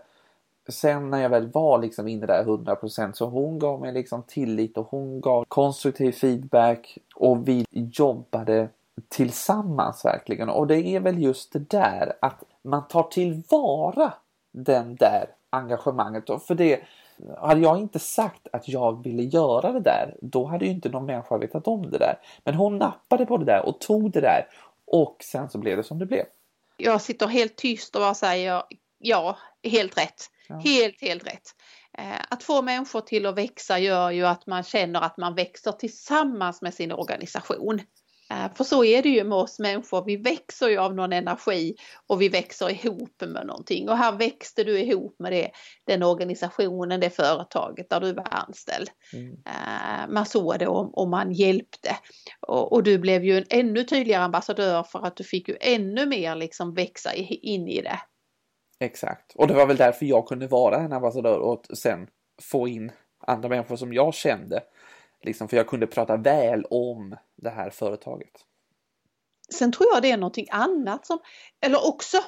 Sen 0.68 1.10
när 1.10 1.22
jag 1.22 1.28
väl 1.28 1.50
var 1.52 1.78
liksom 1.78 2.08
inne 2.08 2.26
där 2.26 2.44
100% 2.44 3.12
så 3.12 3.26
hon 3.26 3.58
gav 3.58 3.80
mig 3.80 3.92
liksom 3.92 4.22
tillit 4.22 4.78
och 4.78 4.86
hon 4.90 5.20
gav 5.20 5.44
konstruktiv 5.48 6.12
feedback 6.12 6.98
och 7.14 7.48
vi 7.48 7.66
jobbade 7.70 8.68
tillsammans 9.08 10.04
verkligen. 10.04 10.48
Och 10.48 10.66
det 10.66 10.86
är 10.86 11.00
väl 11.00 11.22
just 11.22 11.52
det 11.52 11.70
där 11.70 12.12
att 12.20 12.42
man 12.62 12.88
tar 12.88 13.02
tillvara 13.02 14.12
den 14.52 14.96
där 14.96 15.26
engagemanget. 15.50 16.24
För 16.46 16.54
det, 16.54 16.80
hade 17.38 17.60
jag 17.60 17.78
inte 17.78 17.98
sagt 17.98 18.48
att 18.52 18.68
jag 18.68 19.04
ville 19.04 19.22
göra 19.22 19.72
det 19.72 19.80
där, 19.80 20.16
då 20.20 20.44
hade 20.44 20.64
ju 20.64 20.70
inte 20.70 20.88
någon 20.88 21.06
människa 21.06 21.38
vetat 21.38 21.66
om 21.66 21.90
det 21.90 21.98
där. 21.98 22.18
Men 22.44 22.54
hon 22.54 22.78
nappade 22.78 23.26
på 23.26 23.36
det 23.36 23.44
där 23.44 23.66
och 23.66 23.80
tog 23.80 24.10
det 24.10 24.20
där 24.20 24.46
och 24.86 25.16
sen 25.20 25.50
så 25.50 25.58
blev 25.58 25.76
det 25.76 25.84
som 25.84 25.98
det 25.98 26.06
blev. 26.06 26.24
Jag 26.76 27.02
sitter 27.02 27.26
helt 27.26 27.56
tyst 27.56 27.96
och 27.96 28.00
bara 28.00 28.14
säger 28.14 28.62
ja, 28.98 29.38
helt 29.62 29.98
rätt. 29.98 30.30
Ja. 30.48 30.58
Helt, 30.58 31.00
helt 31.00 31.26
rätt. 31.26 31.54
Eh, 31.98 32.20
att 32.30 32.42
få 32.42 32.62
människor 32.62 33.00
till 33.00 33.26
att 33.26 33.34
växa 33.34 33.78
gör 33.78 34.10
ju 34.10 34.26
att 34.26 34.46
man 34.46 34.62
känner 34.62 35.00
att 35.00 35.16
man 35.16 35.34
växer 35.34 35.72
tillsammans 35.72 36.62
med 36.62 36.74
sin 36.74 36.92
organisation. 36.92 37.80
Eh, 38.30 38.54
för 38.54 38.64
så 38.64 38.84
är 38.84 39.02
det 39.02 39.08
ju 39.08 39.24
med 39.24 39.38
oss 39.38 39.58
människor, 39.58 40.04
vi 40.04 40.16
växer 40.16 40.68
ju 40.68 40.78
av 40.78 40.94
någon 40.94 41.12
energi 41.12 41.74
och 42.06 42.22
vi 42.22 42.28
växer 42.28 42.70
ihop 42.70 43.20
med 43.20 43.46
någonting. 43.46 43.88
Och 43.88 43.96
här 43.96 44.12
växte 44.12 44.64
du 44.64 44.80
ihop 44.80 45.16
med 45.18 45.32
det, 45.32 45.50
den 45.86 46.02
organisationen, 46.02 47.00
det 47.00 47.10
företaget 47.10 47.90
där 47.90 48.00
du 48.00 48.12
var 48.12 48.28
anställd. 48.30 48.90
Mm. 49.12 49.32
Eh, 49.32 50.08
man 50.08 50.26
såg 50.26 50.58
det 50.58 50.66
och, 50.66 50.98
och 50.98 51.08
man 51.08 51.32
hjälpte. 51.32 51.96
Och, 52.40 52.72
och, 52.72 52.82
du 52.82 52.98
blev 52.98 53.24
ju 53.24 53.38
en 53.38 53.44
ännu 53.50 53.84
tydligare 53.84 54.22
ambassadör 54.22 54.82
för 54.82 55.06
att 55.06 55.16
du 55.16 55.24
fick 55.24 55.48
ju 55.48 55.56
ännu 55.60 56.06
mer 56.06 56.34
liksom 56.34 56.74
växa 56.74 57.14
in 57.14 57.68
i 57.68 57.82
det. 57.82 57.98
Exakt, 58.80 59.32
och 59.34 59.48
det 59.48 59.54
var 59.54 59.66
väl 59.66 59.76
därför 59.76 60.06
jag 60.06 60.26
kunde 60.26 60.46
vara 60.46 60.76
en 60.76 60.92
ambassadör 60.92 61.38
och 61.38 61.64
sen 61.74 62.06
få 62.42 62.68
in 62.68 62.92
andra 63.26 63.48
människor 63.48 63.76
som 63.76 63.92
jag 63.92 64.14
kände 64.14 64.62
Liksom, 65.26 65.48
för 65.48 65.56
jag 65.56 65.68
kunde 65.68 65.86
prata 65.86 66.16
väl 66.16 66.64
om 66.64 67.16
det 67.36 67.50
här 67.50 67.70
företaget. 67.70 68.32
Sen 69.54 69.72
tror 69.72 69.88
jag 69.92 70.02
det 70.02 70.10
är 70.10 70.16
någonting 70.16 70.46
annat 70.50 71.06
som, 71.06 71.18
eller 71.66 71.88
också, 71.88 72.18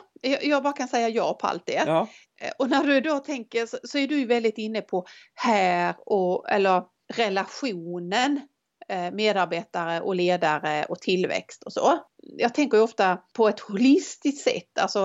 jag 0.42 0.62
bara 0.62 0.72
kan 0.72 0.88
säga 0.88 1.08
ja 1.08 1.38
på 1.40 1.46
allt 1.46 1.66
det. 1.66 1.84
Ja. 1.87 2.08
Eh, 2.40 2.50
och 2.58 2.70
när 2.70 2.84
du 2.84 3.00
då 3.00 3.18
tänker 3.18 3.66
så, 3.66 3.78
så 3.84 3.98
är 3.98 4.08
du 4.08 4.24
väldigt 4.24 4.58
inne 4.58 4.80
på 4.80 5.06
här 5.34 5.94
och, 6.06 6.50
eller 6.50 6.82
relationen 7.14 8.40
eh, 8.88 9.11
medarbetare 9.12 10.00
och 10.00 10.14
ledare 10.14 10.84
och 10.88 11.00
tillväxt 11.00 11.62
och 11.62 11.72
så. 11.72 11.98
Jag 12.22 12.54
tänker 12.54 12.82
ofta 12.82 13.18
på 13.37 13.48
ett 13.48 13.61
holistiskt 13.61 14.44
sätt, 14.44 14.78
alltså 14.80 15.00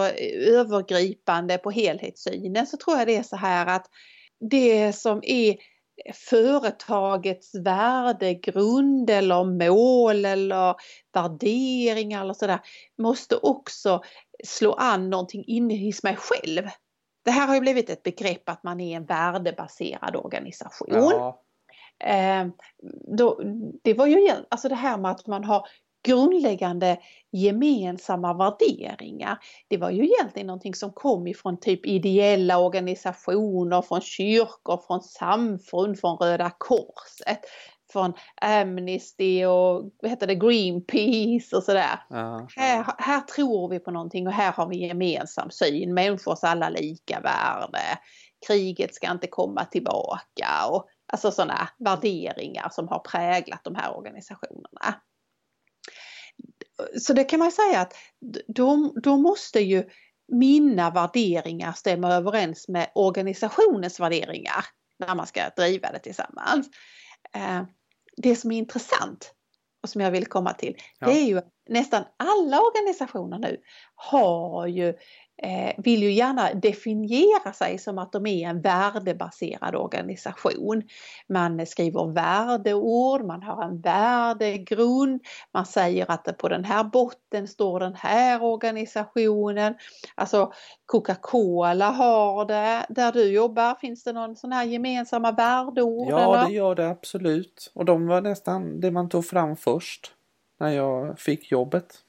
övergripande 0.47 1.57
på 1.57 1.71
helhetssynen 1.71 2.67
så 2.67 2.77
tror 2.77 2.97
jag 2.97 3.07
det 3.07 3.15
är 3.15 3.23
så 3.23 3.35
här 3.35 3.65
att 3.65 3.85
det 4.49 4.93
som 4.93 5.19
är 5.23 5.55
företagets 6.13 7.55
värdegrund 7.55 9.09
eller 9.09 9.43
mål 9.43 10.25
eller 10.25 10.75
värderingar 11.13 12.21
eller 12.21 12.33
sådär 12.33 12.59
måste 13.01 13.37
också 13.37 14.01
slå 14.43 14.73
an 14.73 15.09
någonting 15.09 15.43
inne 15.47 15.85
hos 15.85 16.03
mig 16.03 16.15
själv. 16.15 16.67
Det 17.25 17.31
här 17.31 17.47
har 17.47 17.55
ju 17.55 17.61
blivit 17.61 17.89
ett 17.89 18.03
begrepp 18.03 18.49
att 18.49 18.63
man 18.63 18.79
är 18.79 18.95
en 18.95 19.05
värdebaserad 19.05 20.15
organisation. 20.15 20.87
Ja. 20.89 21.43
Eh, 22.03 22.47
då, 23.17 23.41
det 23.83 23.93
var 23.93 24.07
ju 24.07 24.29
alltså 24.49 24.69
det 24.69 24.75
här 24.75 24.97
med 24.97 25.11
att 25.11 25.27
man 25.27 25.43
har 25.43 25.67
grundläggande 26.03 26.97
gemensamma 27.31 28.33
värderingar. 28.33 29.37
Det 29.67 29.77
var 29.77 29.89
ju 29.89 30.03
egentligen 30.03 30.47
någonting 30.47 30.75
som 30.75 30.93
kom 30.93 31.27
ifrån 31.27 31.59
typ 31.59 31.85
ideella 31.85 32.57
organisationer, 32.57 33.81
från 33.81 34.01
kyrkor, 34.01 34.81
från 34.87 35.01
samfund, 35.01 35.99
från 35.99 36.17
Röda 36.17 36.51
Korset, 36.57 37.39
från 37.91 38.13
Amnesty 38.41 39.45
och 39.45 39.91
vad 40.01 40.11
heter 40.11 40.27
det, 40.27 40.35
Greenpeace 40.35 41.55
och 41.55 41.63
sådär. 41.63 41.99
Ja. 42.09 42.47
Här, 42.55 42.85
här 42.97 43.21
tror 43.21 43.69
vi 43.69 43.79
på 43.79 43.91
någonting 43.91 44.27
och 44.27 44.33
här 44.33 44.51
har 44.51 44.67
vi 44.67 44.87
gemensam 44.87 45.51
syn, 45.51 45.93
människors 45.93 46.43
alla 46.43 46.69
lika 46.69 47.19
värde, 47.19 47.99
kriget 48.47 48.95
ska 48.95 49.11
inte 49.11 49.27
komma 49.27 49.65
tillbaka 49.65 50.47
och 50.71 50.87
alltså 51.13 51.31
sådana 51.31 51.69
värderingar 51.79 52.69
som 52.71 52.87
har 52.87 52.99
präglat 52.99 53.63
de 53.63 53.75
här 53.75 53.97
organisationerna 53.97 54.95
så 56.99 57.13
det 57.13 57.23
kan 57.23 57.39
man 57.39 57.51
säga 57.51 57.79
att 57.79 57.93
då, 58.47 58.93
då 59.03 59.17
måste 59.17 59.59
ju 59.59 59.89
mina 60.27 60.89
värderingar 60.89 61.71
stämma 61.73 62.13
överens 62.13 62.67
med 62.67 62.91
organisationens 62.95 63.99
värderingar 63.99 64.65
när 64.99 65.15
man 65.15 65.27
ska 65.27 65.49
driva 65.57 65.91
det 65.91 65.99
tillsammans. 65.99 66.69
Eh, 67.35 67.63
det 68.17 68.35
som 68.35 68.51
är 68.51 68.57
intressant 68.57 69.33
och 69.83 69.89
som 69.89 70.01
jag 70.01 70.11
vill 70.11 70.25
komma 70.25 70.53
till, 70.53 70.77
ja. 70.99 71.07
det 71.07 71.13
är 71.13 71.25
ju 71.25 71.37
att 71.37 71.49
nästan 71.69 72.03
alla 72.17 72.61
organisationer 72.61 73.39
nu 73.39 73.61
har 73.95 74.67
ju 74.67 74.93
vill 75.77 76.03
ju 76.03 76.11
gärna 76.11 76.53
definiera 76.53 77.53
sig 77.53 77.77
som 77.77 77.97
att 77.97 78.11
de 78.11 78.25
är 78.25 78.49
en 78.49 78.61
värdebaserad 78.61 79.75
organisation. 79.75 80.83
Man 81.29 81.65
skriver 81.65 82.13
värdeord, 82.13 83.25
man 83.25 83.43
har 83.43 83.63
en 83.63 83.81
värdegrund, 83.81 85.21
man 85.53 85.65
säger 85.65 86.11
att 86.11 86.37
på 86.37 86.49
den 86.49 86.65
här 86.65 86.83
botten 86.83 87.47
står 87.47 87.79
den 87.79 87.95
här 87.95 88.43
organisationen. 88.43 89.75
Alltså 90.15 90.53
Coca-Cola 90.85 91.89
har 91.89 92.45
det, 92.45 92.85
där 92.89 93.11
du 93.11 93.31
jobbar, 93.31 93.75
finns 93.75 94.03
det 94.03 94.13
någon 94.13 94.35
sån 94.35 94.51
här 94.51 94.63
gemensamma 94.63 95.31
värdeord? 95.31 96.09
Ja, 96.09 96.35
eller? 96.35 96.47
det 96.47 96.53
gör 96.53 96.75
det 96.75 96.89
absolut. 96.89 97.71
Och 97.75 97.85
de 97.85 98.07
var 98.07 98.21
nästan 98.21 98.79
det 98.79 98.91
man 98.91 99.09
tog 99.09 99.25
fram 99.25 99.55
först 99.55 100.11
när 100.59 100.69
jag 100.69 101.19
fick 101.19 101.51
jobbet. 101.51 102.03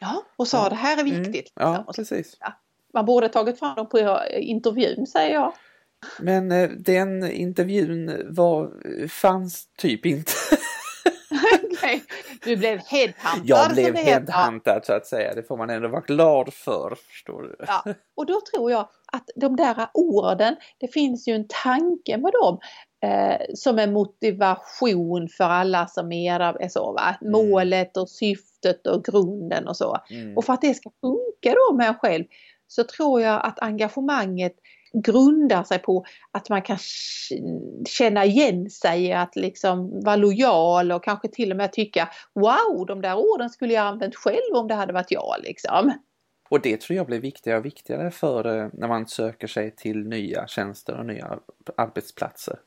Ja, 0.00 0.22
och 0.36 0.48
sa 0.48 0.62
ja. 0.62 0.68
det 0.68 0.74
här 0.74 0.96
är 0.96 1.00
mm. 1.00 1.22
viktigt. 1.22 1.52
Mm. 1.60 1.72
Ja, 1.72 1.92
precis. 1.96 2.36
Man 2.94 3.04
borde 3.04 3.28
tagit 3.28 3.58
fram 3.58 3.74
dem 3.74 3.88
på 3.88 4.20
intervjun 4.32 5.06
säger 5.06 5.34
jag. 5.34 5.52
Men 6.18 6.52
eh, 6.52 6.70
den 6.70 7.30
intervjun 7.30 8.26
var, 8.30 8.70
fanns 9.08 9.68
typ 9.76 10.06
inte. 10.06 10.32
Nej, 11.82 12.02
du 12.44 12.56
blev 12.56 12.78
headhuntad. 12.78 13.40
Jag 13.44 13.72
blev 13.72 13.96
headhuntad 13.96 14.80
så 14.84 14.92
att 14.92 15.06
säga. 15.06 15.34
Det 15.34 15.42
får 15.42 15.56
man 15.56 15.70
ändå 15.70 15.88
vara 15.88 16.00
glad 16.00 16.54
för. 16.54 16.94
Förstår 17.08 17.42
du? 17.42 17.56
Ja, 17.58 17.84
och 18.16 18.26
då 18.26 18.40
tror 18.54 18.70
jag 18.70 18.88
att 19.12 19.30
de 19.36 19.56
där 19.56 19.88
orden, 19.94 20.56
det 20.78 20.88
finns 20.88 21.28
ju 21.28 21.34
en 21.34 21.46
tanke 21.48 22.16
med 22.16 22.32
dem 22.32 22.58
eh, 23.02 23.40
som 23.54 23.78
en 23.78 23.92
motivation 23.92 25.28
för 25.28 25.44
alla 25.44 25.86
som 25.86 26.12
är 26.12 26.68
så 26.68 26.92
va. 26.92 27.16
Mm. 27.20 27.32
Målet 27.32 27.96
och 27.96 28.08
syftet 28.08 28.86
och 28.86 29.04
grunden 29.04 29.68
och 29.68 29.76
så. 29.76 29.96
Mm. 30.10 30.36
Och 30.36 30.44
för 30.44 30.52
att 30.52 30.60
det 30.60 30.74
ska 30.74 30.90
funka 31.00 31.54
då 31.54 31.76
med 31.76 31.88
en 31.88 31.94
själv 31.94 32.24
så 32.66 32.84
tror 32.84 33.20
jag 33.20 33.46
att 33.46 33.58
engagemanget 33.58 34.54
grundar 34.92 35.64
sig 35.64 35.78
på 35.78 36.04
att 36.30 36.48
man 36.48 36.62
kan 36.62 36.78
känna 37.88 38.24
igen 38.24 38.70
sig 38.70 39.12
att 39.12 39.36
liksom 39.36 40.00
vara 40.00 40.16
lojal 40.16 40.92
och 40.92 41.04
kanske 41.04 41.28
till 41.28 41.50
och 41.50 41.56
med 41.56 41.72
tycka 41.72 42.08
wow, 42.34 42.86
de 42.86 43.02
där 43.02 43.14
orden 43.14 43.50
skulle 43.50 43.74
jag 43.74 43.86
använt 43.86 44.16
själv 44.16 44.54
om 44.54 44.68
det 44.68 44.74
hade 44.74 44.92
varit 44.92 45.10
jag 45.10 45.34
liksom. 45.42 45.92
Och 46.50 46.60
det 46.60 46.80
tror 46.80 46.96
jag 46.96 47.06
blir 47.06 47.20
viktigare 47.20 47.58
och 47.58 47.64
viktigare 47.64 48.10
för 48.10 48.58
eh, 48.58 48.68
när 48.72 48.88
man 48.88 49.06
söker 49.06 49.46
sig 49.46 49.70
till 49.76 50.08
nya 50.08 50.46
tjänster 50.46 50.98
och 50.98 51.06
nya 51.06 51.38
arbetsplatser. 51.76 52.58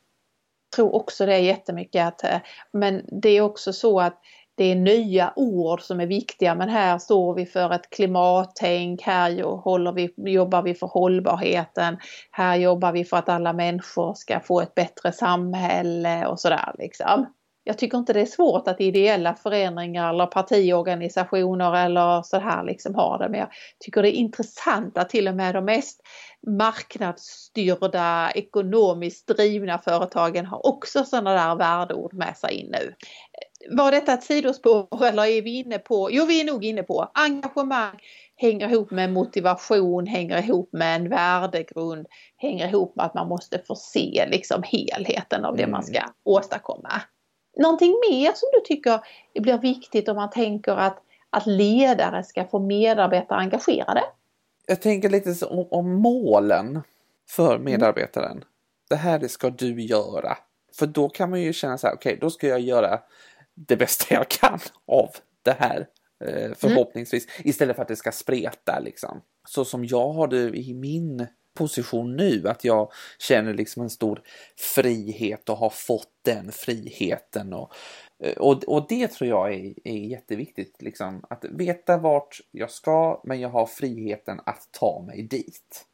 Jag 0.74 0.76
tror 0.76 0.96
också 0.96 1.26
det 1.26 1.34
är 1.34 1.40
jättemycket 1.40 2.08
att, 2.08 2.24
eh, 2.24 2.38
men 2.72 3.06
det 3.22 3.30
är 3.30 3.42
också 3.42 3.74
så 3.74 4.00
att 4.00 4.20
det 4.56 4.72
är 4.72 4.76
nya 4.76 5.34
ord 5.36 5.82
som 5.82 6.00
är 6.00 6.08
viktiga 6.08 6.56
men 6.56 6.70
här 6.70 6.98
står 6.98 7.34
vi 7.34 7.46
för 7.46 7.74
ett 7.74 7.90
klimattänk, 7.90 9.02
här 9.02 9.44
håller 9.44 9.92
vi, 9.92 10.14
jobbar 10.18 10.62
vi 10.62 10.74
för 10.74 10.88
hållbarheten, 10.88 11.98
här 12.32 12.56
jobbar 12.56 12.92
vi 12.92 13.06
för 13.06 13.18
att 13.18 13.30
alla 13.30 13.54
människor 13.54 14.14
ska 14.14 14.40
få 14.40 14.62
ett 14.62 14.76
bättre 14.76 15.12
samhälle 15.12 16.26
och 16.26 16.40
sådär 16.40 16.76
liksom. 16.78 17.26
Jag 17.64 17.78
tycker 17.78 17.98
inte 17.98 18.14
det 18.14 18.22
är 18.22 18.26
svårt 18.26 18.68
att 18.68 18.82
ideella 18.82 19.36
föreningar 19.36 20.10
eller 20.14 20.26
partiorganisationer 20.26 21.86
eller 21.86 22.22
så 22.22 22.40
här 22.40 22.64
liksom 22.64 22.96
har 22.96 23.20
det 23.20 23.30
men 23.30 23.40
jag 23.40 23.50
tycker 23.80 24.02
det 24.02 24.16
är 24.16 24.20
intressant 24.20 24.98
att 24.98 25.10
till 25.10 25.28
och 25.28 25.36
med 25.36 25.56
de 25.56 25.66
mest 25.66 26.02
marknadsstyrda, 26.48 28.32
ekonomiskt 28.36 29.28
drivna 29.28 29.78
företagen 29.78 30.46
har 30.46 30.66
också 30.68 31.04
sådana 31.04 31.34
där 31.34 31.56
värdeord 31.56 32.14
med 32.14 32.38
sig 32.38 32.54
in 32.54 32.72
nu 32.72 32.94
var 33.70 33.92
detta 33.92 34.14
ett 34.14 34.24
sidospår 34.24 35.06
eller 35.06 35.26
är 35.26 35.42
vi 35.42 35.60
inne 35.60 35.80
på, 35.80 36.10
jo 36.12 36.26
vi 36.26 36.42
är 36.42 36.46
nog 36.46 36.66
inne 36.66 36.84
på 36.84 37.12
engagemang 37.14 38.00
hänger 38.36 38.70
ihop 38.70 38.92
med 38.92 39.14
motivation, 39.14 40.08
hänger 40.08 40.44
ihop 40.44 40.70
med 40.74 40.96
en 40.96 41.10
värdegrund, 41.10 42.08
hänger 42.38 42.68
ihop 42.68 42.96
med 42.96 43.06
att 43.06 43.14
man 43.14 43.28
måste 43.28 43.60
få 43.68 43.76
se 43.76 44.28
liksom 44.32 44.64
helheten 44.64 45.46
av 45.46 45.58
det 45.58 45.68
man 45.68 45.84
ska 45.84 45.98
mm. 45.98 46.12
åstadkomma. 46.24 47.02
Någonting 47.58 47.96
mer 48.10 48.32
som 48.36 48.50
du 48.54 48.60
tycker 48.66 49.00
blir 49.42 49.58
viktigt 49.58 50.10
om 50.10 50.16
man 50.16 50.30
tänker 50.30 50.72
att, 50.72 50.98
att 51.30 51.48
ledare 51.48 52.24
ska 52.24 52.46
få 52.46 52.60
medarbetare 52.60 53.40
engagerade? 53.40 54.04
Jag 54.68 54.82
tänker 54.82 55.10
lite 55.10 55.46
om, 55.46 55.68
om 55.72 55.94
målen 55.94 56.82
för 57.30 57.56
mm. 57.56 57.64
medarbetaren. 57.64 58.32
Mm. 58.32 58.44
Det 58.90 58.96
här 58.96 59.28
ska 59.28 59.50
du 59.50 59.82
göra. 59.82 60.38
För 60.74 60.88
då 60.88 61.10
kan 61.10 61.30
man 61.30 61.42
ju 61.42 61.54
känna 61.54 61.78
så 61.78 61.88
här, 61.88 61.96
okej, 61.96 62.10
okay, 62.10 62.20
då 62.20 62.30
ska 62.30 62.48
jag 62.48 62.60
göra 62.60 63.00
det 63.54 63.76
bästa 63.76 64.14
jag 64.14 64.30
kan 64.30 64.60
av 64.88 65.10
det 65.44 65.56
här. 65.60 65.88
Eh, 66.26 66.52
förhoppningsvis. 66.56 67.26
Mm. 67.26 67.50
Istället 67.50 67.76
för 67.76 67.82
att 67.82 67.88
det 67.88 67.96
ska 67.96 68.12
spreta 68.12 68.80
liksom. 68.80 69.22
Så 69.48 69.66
som 69.66 69.86
jag 69.86 70.10
har 70.10 70.28
det 70.28 70.58
i 70.58 70.74
min 70.74 71.28
position 71.54 72.16
nu, 72.16 72.48
att 72.48 72.64
jag 72.64 72.92
känner 73.20 73.54
liksom 73.54 73.84
en 73.84 73.90
stor 73.90 74.22
frihet 74.58 75.50
och 75.50 75.58
har 75.58 75.70
fått 75.70 76.12
den 76.22 76.52
friheten. 76.52 77.54
Och, 77.54 77.74
eh, 78.20 78.38
och, 78.38 78.64
och 78.64 78.86
det 78.90 79.08
tror 79.08 79.30
jag 79.30 79.54
är, 79.54 79.74
är 79.84 79.98
jätteviktigt, 79.98 80.82
liksom, 80.82 81.26
att 81.30 81.46
veta 81.46 81.98
vart 81.98 82.38
jag 82.52 82.72
ska, 82.72 83.22
men 83.24 83.40
jag 83.40 83.50
har 83.50 83.66
friheten 83.66 84.40
att 84.46 84.68
ta 84.72 85.04
mig 85.08 85.24
dit. 85.24 85.86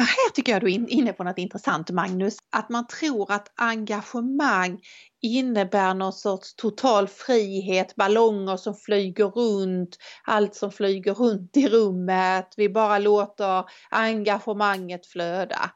För 0.00 0.04
här 0.04 0.30
tycker 0.34 0.52
jag 0.52 0.60
du 0.62 0.66
är 0.66 0.90
inne 0.90 1.12
på 1.12 1.24
något 1.24 1.38
intressant 1.38 1.90
Magnus, 1.90 2.36
att 2.50 2.68
man 2.68 2.86
tror 2.86 3.32
att 3.32 3.52
engagemang 3.54 4.80
innebär 5.22 5.94
någon 5.94 6.12
sorts 6.12 6.54
total 6.54 7.08
frihet, 7.08 7.96
ballonger 7.96 8.56
som 8.56 8.74
flyger 8.74 9.24
runt, 9.24 9.96
allt 10.24 10.54
som 10.54 10.72
flyger 10.72 11.14
runt 11.14 11.56
i 11.56 11.68
rummet, 11.68 12.54
vi 12.56 12.68
bara 12.68 12.98
låter 12.98 13.64
engagemanget 13.90 15.06
flöda. 15.06 15.70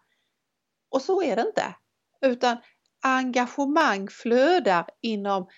Och 0.91 1.03
så 1.03 1.23
är 1.23 1.37
det 1.37 1.43
inte, 1.43 1.75
utan 2.27 2.57
engagemang 3.03 4.09
flödar 4.09 4.87
inom 5.03 5.49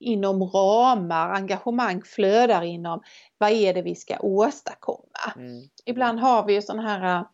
inom 0.00 0.42
ramar, 0.42 1.30
engagemang 1.30 2.02
flödar 2.02 2.62
inom 2.62 3.02
vad 3.38 3.50
är 3.50 3.74
det 3.74 3.82
vi 3.82 3.94
ska 3.94 4.18
åstadkomma. 4.18 5.32
Mm. 5.36 5.62
Ibland 5.84 6.20
har 6.20 6.46
vi 6.46 6.54
ju 6.54 6.62
sådana 6.62 6.82
här 6.82 7.24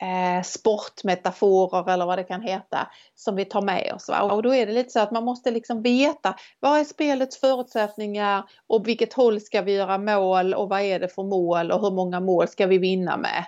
eh, 0.00 0.42
sportmetaforer 0.42 1.92
eller 1.92 2.06
vad 2.06 2.18
det 2.18 2.24
kan 2.24 2.42
heta 2.42 2.88
som 3.14 3.36
vi 3.36 3.44
tar 3.44 3.62
med 3.62 3.92
oss. 3.94 4.08
Va? 4.08 4.22
Och 4.22 4.42
då 4.42 4.54
är 4.54 4.66
det 4.66 4.72
lite 4.72 4.90
så 4.90 5.00
att 5.00 5.10
man 5.10 5.24
måste 5.24 5.50
liksom 5.50 5.82
veta 5.82 6.34
vad 6.60 6.80
är 6.80 6.84
spelets 6.84 7.40
förutsättningar 7.40 8.44
och 8.66 8.88
vilket 8.88 9.12
håll 9.12 9.40
ska 9.40 9.62
vi 9.62 9.72
göra 9.72 9.98
mål 9.98 10.54
och 10.54 10.68
vad 10.68 10.80
är 10.80 11.00
det 11.00 11.08
för 11.08 11.22
mål 11.22 11.70
och 11.70 11.80
hur 11.80 11.90
många 11.90 12.20
mål 12.20 12.48
ska 12.48 12.66
vi 12.66 12.78
vinna 12.78 13.16
med. 13.16 13.44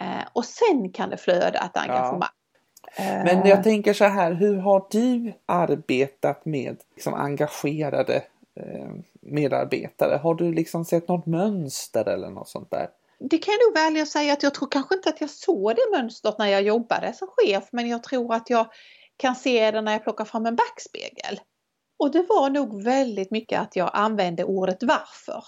Eh, 0.00 0.24
och 0.32 0.44
sen 0.44 0.92
kan 0.92 1.10
det 1.10 1.16
flöda 1.16 1.58
ett 1.58 1.76
engagemang. 1.76 2.28
Ja. 2.96 3.24
Men 3.24 3.46
jag 3.46 3.62
tänker 3.62 3.92
så 3.92 4.04
här, 4.04 4.32
hur 4.32 4.56
har 4.56 4.86
du 4.90 5.32
arbetat 5.46 6.44
med 6.44 6.76
liksom, 6.94 7.14
engagerade 7.14 8.22
eh, 8.60 8.88
medarbetare? 9.20 10.16
Har 10.16 10.34
du 10.34 10.52
liksom 10.52 10.84
sett 10.84 11.08
något 11.08 11.26
mönster 11.26 12.08
eller 12.08 12.30
något 12.30 12.48
sånt 12.48 12.70
där? 12.70 12.88
Det 13.30 13.38
kan 13.38 13.52
jag 13.52 13.66
nog 13.66 13.74
välja 13.84 14.02
att 14.02 14.08
säga 14.08 14.32
att 14.32 14.42
jag 14.42 14.54
tror 14.54 14.68
kanske 14.70 14.94
inte 14.94 15.08
att 15.08 15.20
jag 15.20 15.30
såg 15.30 15.76
det 15.76 15.98
mönstret 15.98 16.38
när 16.38 16.46
jag 16.46 16.62
jobbade 16.62 17.12
som 17.12 17.28
chef 17.28 17.68
men 17.72 17.88
jag 17.88 18.02
tror 18.02 18.34
att 18.34 18.50
jag 18.50 18.66
kan 19.16 19.36
se 19.36 19.70
det 19.70 19.80
när 19.80 19.92
jag 19.92 20.04
plockar 20.04 20.24
fram 20.24 20.46
en 20.46 20.56
backspegel. 20.56 21.40
Och 21.98 22.10
det 22.10 22.22
var 22.28 22.50
nog 22.50 22.82
väldigt 22.82 23.30
mycket 23.30 23.60
att 23.60 23.76
jag 23.76 23.90
använde 23.92 24.44
ordet 24.44 24.82
varför. 24.82 25.44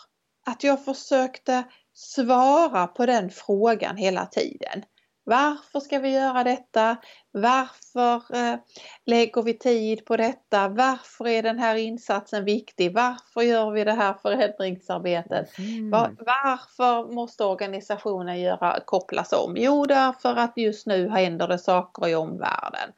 Att 0.46 0.64
jag 0.64 0.84
försökte 0.84 1.64
svara 1.94 2.86
på 2.86 3.06
den 3.06 3.30
frågan 3.30 3.96
hela 3.96 4.26
tiden. 4.26 4.82
Varför 5.28 5.80
ska 5.80 5.98
vi 5.98 6.14
göra 6.14 6.44
detta? 6.44 6.96
Varför 7.30 8.36
eh, 8.36 8.58
lägger 9.06 9.42
vi 9.42 9.58
tid 9.58 10.04
på 10.04 10.16
detta? 10.16 10.68
Varför 10.68 11.28
är 11.28 11.42
den 11.42 11.58
här 11.58 11.76
insatsen 11.76 12.44
viktig? 12.44 12.94
Varför 12.94 13.42
gör 13.42 13.70
vi 13.70 13.84
det 13.84 13.92
här 13.92 14.14
förändringsarbetet? 14.22 15.58
Mm. 15.58 15.90
Var, 15.90 16.16
varför 16.18 17.12
måste 17.12 17.44
organisationen 17.44 18.40
göra, 18.40 18.80
kopplas 18.84 19.32
om? 19.32 19.54
Jo, 19.56 19.86
därför 19.86 20.36
att 20.36 20.52
just 20.56 20.86
nu 20.86 21.08
händer 21.08 21.48
det 21.48 21.58
saker 21.58 22.08
i 22.08 22.14
omvärlden. 22.14 22.92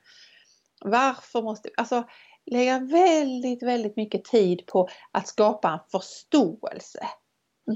Varför 0.81 1.43
måste, 1.43 1.71
alltså 1.77 2.05
lägga 2.47 2.79
väldigt, 2.79 3.63
väldigt 3.63 3.97
mycket 3.97 4.25
tid 4.25 4.67
på 4.67 4.89
att 5.13 5.29
skapa 5.29 5.69
en 5.69 5.91
förståelse. 5.91 7.01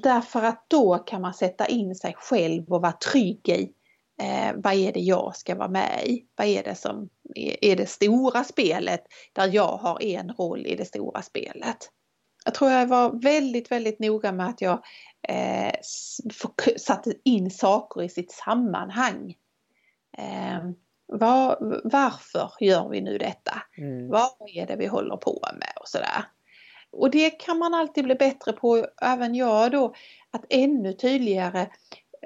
Därför 0.03 0.43
att 0.43 0.65
då 0.69 0.99
kan 0.99 1.23
man 1.23 1.35
sätta 1.35 1.67
in 1.67 1.95
sig 1.95 2.15
själv 2.19 2.73
och 2.73 2.83
vara 2.83 2.93
trygg 2.93 3.49
i 3.49 3.73
eh, 4.23 4.53
vad 4.57 4.75
är 4.75 4.93
det 4.93 5.01
jag 5.01 5.37
ska 5.37 5.55
vara 5.55 5.69
med 5.69 6.07
i? 6.07 6.25
Vad 6.37 6.47
är 6.47 6.63
det 6.63 6.75
som 6.75 7.09
är, 7.35 7.65
är 7.65 7.77
det 7.77 7.87
stora 7.87 8.45
spelet 8.45 9.05
där 9.33 9.51
jag 9.55 9.77
har 9.77 10.03
en 10.03 10.33
roll 10.33 10.67
i 10.67 10.77
det 10.77 10.85
stora 10.85 11.23
spelet? 11.23 11.91
Jag 12.45 12.55
tror 12.55 12.71
jag 12.71 12.87
var 12.87 13.23
väldigt, 13.23 13.71
väldigt 13.71 13.99
noga 13.99 14.33
med 14.33 14.49
att 14.49 14.61
jag 14.61 14.85
eh, 15.29 15.73
satte 16.77 17.13
in 17.25 17.51
saker 17.51 18.03
i 18.03 18.09
sitt 18.09 18.33
sammanhang. 18.33 19.35
Eh, 20.19 20.71
var, 21.07 21.81
varför 21.85 22.51
gör 22.61 22.89
vi 22.89 23.01
nu 23.01 23.19
detta? 23.19 23.63
Mm. 23.79 24.09
Vad 24.09 24.31
är 24.55 24.67
det 24.67 24.77
vi 24.77 24.87
håller 24.87 25.17
på 25.17 25.41
med 25.53 25.73
och 25.81 25.89
sådär. 25.89 26.25
Och 26.93 27.11
det 27.11 27.31
kan 27.31 27.59
man 27.59 27.75
alltid 27.75 28.05
bli 28.05 28.15
bättre 28.15 28.53
på, 28.53 28.87
även 29.03 29.35
jag 29.35 29.73
då, 29.73 29.95
att 30.31 30.45
ännu 30.51 30.93
tydligare 30.93 31.67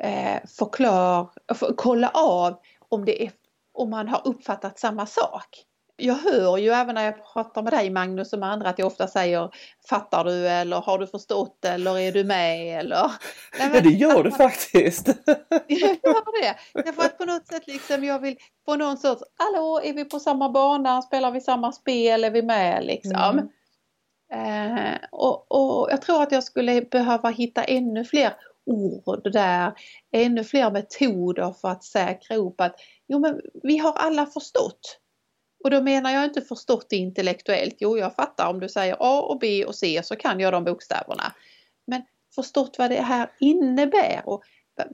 eh, 0.02 0.40
förklara, 0.58 1.28
för, 1.54 1.74
kolla 1.76 2.08
av 2.08 2.60
om, 2.88 3.04
det 3.04 3.26
är, 3.26 3.32
om 3.74 3.90
man 3.90 4.08
har 4.08 4.22
uppfattat 4.24 4.78
samma 4.78 5.06
sak. 5.06 5.66
Jag 5.98 6.14
hör 6.14 6.58
ju 6.58 6.70
även 6.70 6.94
när 6.94 7.04
jag 7.04 7.32
pratar 7.32 7.62
med 7.62 7.72
dig 7.72 7.90
Magnus 7.90 8.32
och 8.32 8.38
med 8.38 8.48
andra 8.48 8.68
att 8.68 8.78
jag 8.78 8.86
ofta 8.86 9.08
säger 9.08 9.50
Fattar 9.88 10.24
du 10.24 10.48
eller 10.48 10.76
har 10.76 10.98
du 10.98 11.06
förstått 11.06 11.64
eller 11.64 11.98
är 11.98 12.12
du 12.12 12.24
med 12.24 12.78
eller? 12.78 13.10
Nej, 13.58 13.68
men, 13.70 13.74
ja 13.74 13.80
det 13.80 13.90
gör 13.90 14.22
du 14.22 14.30
faktiskt. 14.44 15.06
jag 15.66 15.80
gör 15.80 16.42
det. 16.42 16.82
Därför 16.84 17.02
att 17.02 17.18
på 17.18 17.24
något 17.24 17.46
sätt 17.46 17.66
liksom 17.66 18.04
jag 18.04 18.18
vill 18.18 18.36
få 18.64 18.76
någon 18.76 18.96
sorts 18.96 19.22
Hallå 19.36 19.80
är 19.84 19.92
vi 19.92 20.04
på 20.04 20.20
samma 20.20 20.48
bana? 20.48 21.02
Spelar 21.02 21.30
vi 21.30 21.40
samma 21.40 21.72
spel? 21.72 22.24
Är 22.24 22.30
vi 22.30 22.42
med 22.42 22.84
liksom? 22.84 23.14
Mm. 23.22 23.48
Eh, 24.32 24.98
och, 25.10 25.52
och 25.52 25.88
jag 25.90 26.02
tror 26.02 26.22
att 26.22 26.32
jag 26.32 26.44
skulle 26.44 26.82
behöva 26.82 27.30
hitta 27.30 27.64
ännu 27.64 28.04
fler 28.04 28.32
ord 28.66 29.32
där, 29.32 29.72
ännu 30.12 30.44
fler 30.44 30.70
metoder 30.70 31.52
för 31.52 31.68
att 31.68 31.84
säkra 31.84 32.36
upp 32.36 32.60
att 32.60 32.76
jo 33.08 33.18
men 33.18 33.40
vi 33.62 33.78
har 33.78 33.92
alla 33.92 34.26
förstått. 34.26 35.00
Och 35.64 35.70
då 35.70 35.82
menar 35.82 36.10
jag 36.10 36.24
inte 36.24 36.42
förstått 36.42 36.86
det 36.90 36.96
intellektuellt. 36.96 37.76
Jo, 37.78 37.98
jag 37.98 38.14
fattar 38.14 38.48
om 38.48 38.60
du 38.60 38.68
säger 38.68 38.96
A 39.00 39.22
och 39.22 39.38
B 39.38 39.64
och 39.64 39.74
C 39.74 40.00
så 40.04 40.16
kan 40.16 40.40
jag 40.40 40.52
de 40.52 40.64
bokstäverna. 40.64 41.32
Men 41.86 42.02
förstått 42.34 42.78
vad 42.78 42.90
det 42.90 43.02
här 43.02 43.30
innebär 43.40 44.22
och 44.24 44.42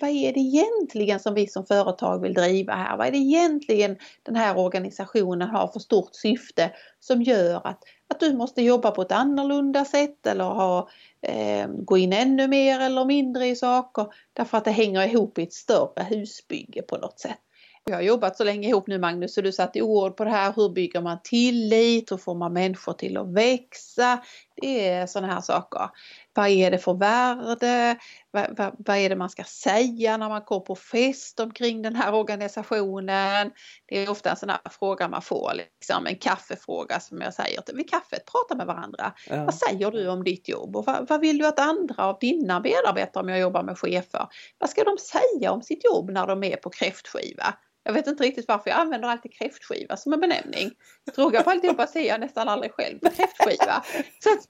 vad 0.00 0.10
är 0.10 0.32
det 0.32 0.40
egentligen 0.40 1.20
som 1.20 1.34
vi 1.34 1.46
som 1.46 1.66
företag 1.66 2.22
vill 2.22 2.34
driva 2.34 2.74
här? 2.74 2.96
Vad 2.96 3.06
är 3.06 3.10
det 3.10 3.18
egentligen 3.18 3.96
den 4.22 4.36
här 4.36 4.58
organisationen 4.58 5.48
har 5.48 5.68
för 5.68 5.80
stort 5.80 6.14
syfte 6.14 6.70
som 7.00 7.22
gör 7.22 7.66
att, 7.66 7.84
att 8.12 8.20
du 8.20 8.32
måste 8.32 8.62
jobba 8.62 8.90
på 8.90 9.02
ett 9.02 9.12
annorlunda 9.12 9.84
sätt 9.84 10.26
eller 10.26 10.44
ha, 10.44 10.88
eh, 11.22 11.68
gå 11.68 11.98
in 11.98 12.12
ännu 12.12 12.48
mer 12.48 12.80
eller 12.80 13.04
mindre 13.04 13.46
i 13.46 13.56
saker 13.56 14.06
därför 14.32 14.58
att 14.58 14.64
det 14.64 14.70
hänger 14.70 15.06
ihop 15.08 15.38
i 15.38 15.42
ett 15.42 15.52
större 15.52 16.02
husbygge 16.10 16.82
på 16.82 16.96
något 16.96 17.20
sätt. 17.20 17.38
Vi 17.84 17.92
har 17.92 18.00
jobbat 18.00 18.36
så 18.36 18.44
länge 18.44 18.68
ihop 18.68 18.86
nu 18.86 18.98
Magnus 18.98 19.34
så 19.34 19.40
du 19.40 19.52
satte 19.52 19.82
ord 19.82 20.16
på 20.16 20.24
det 20.24 20.30
här. 20.30 20.52
Hur 20.56 20.68
bygger 20.68 21.00
man 21.00 21.18
tillit? 21.24 22.12
Hur 22.12 22.16
får 22.16 22.34
man 22.34 22.52
människor 22.52 22.92
till 22.92 23.16
att 23.16 23.32
växa? 23.32 24.22
Är 24.62 25.06
sådana 25.06 25.34
här 25.34 25.40
saker. 25.40 25.88
Vad 26.34 26.48
är 26.48 26.70
det 26.70 26.78
för 26.78 26.94
värde? 26.94 27.96
Vad, 28.30 28.56
vad, 28.58 28.74
vad, 28.78 28.96
är 28.96 29.08
det 29.08 29.16
man 29.16 29.30
ska 29.30 29.44
säga 29.44 30.16
när 30.16 30.28
man 30.28 30.42
går 30.46 30.60
på 30.60 30.76
fest 30.76 31.40
omkring 31.40 31.82
den 31.82 31.96
här 31.96 32.14
organisationen? 32.14 33.52
Det 33.86 33.98
är 33.98 34.10
ofta 34.10 34.30
en 34.30 34.36
sån 34.36 34.48
här 34.48 34.60
fråga 34.70 35.08
man 35.08 35.22
får, 35.22 35.52
liksom 35.54 36.06
en 36.06 36.16
kaffefråga 36.16 37.00
som 37.00 37.20
jag 37.20 37.34
säger 37.34 37.62
vid 37.74 37.90
kaffet, 37.90 38.26
prata 38.32 38.54
med 38.54 38.66
varandra. 38.66 39.12
Ja. 39.28 39.44
Vad 39.44 39.54
säger 39.54 39.90
du 39.90 40.08
om 40.08 40.24
ditt 40.24 40.48
jobb 40.48 40.76
och 40.76 40.86
vad, 40.86 41.08
vad, 41.08 41.20
vill 41.20 41.38
du 41.38 41.46
att 41.46 41.60
andra 41.60 42.04
av 42.04 42.18
dina 42.20 42.60
medarbetare, 42.60 43.22
om 43.22 43.28
jag 43.28 43.38
jobbar 43.38 43.62
med 43.62 43.78
chefer, 43.78 44.26
vad 44.58 44.70
ska 44.70 44.84
de 44.84 44.98
säga 44.98 45.52
om 45.52 45.62
sitt 45.62 45.84
jobb 45.84 46.10
när 46.10 46.26
de 46.26 46.44
är 46.44 46.56
på 46.56 46.70
kräftskiva? 46.70 47.54
Jag 47.84 47.92
vet 47.92 48.06
inte 48.06 48.24
riktigt 48.24 48.48
varför 48.48 48.70
jag 48.70 48.78
använder 48.78 49.08
alltid 49.08 49.32
kräftskiva 49.32 49.96
som 49.96 50.12
en 50.12 50.20
benämning. 50.20 50.70
Fråga 51.14 51.42
på 51.42 51.50
alltihopa 51.50 51.86
säger 51.86 52.08
jag 52.08 52.20
nästan 52.20 52.48
aldrig 52.48 52.72
själv 52.72 52.98
kräftskiva. 52.98 53.84
Så 54.18 54.32
att, 54.32 54.46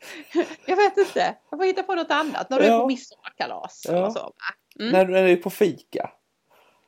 jag 0.66 0.76
vet 0.76 0.98
inte, 0.98 1.36
jag 1.50 1.58
får 1.58 1.64
hitta 1.64 1.82
på 1.82 1.94
något 1.94 2.10
annat 2.10 2.50
när 2.50 2.60
du 2.60 2.66
ja. 2.66 2.74
är 2.74 2.80
på 2.80 2.86
midsommarkalas. 2.86 3.82
Ja. 3.88 4.10
så, 4.10 4.32
mm. 4.80 4.92
När 4.92 5.04
du 5.04 5.18
är 5.18 5.36
på 5.36 5.50
fika. 5.50 6.10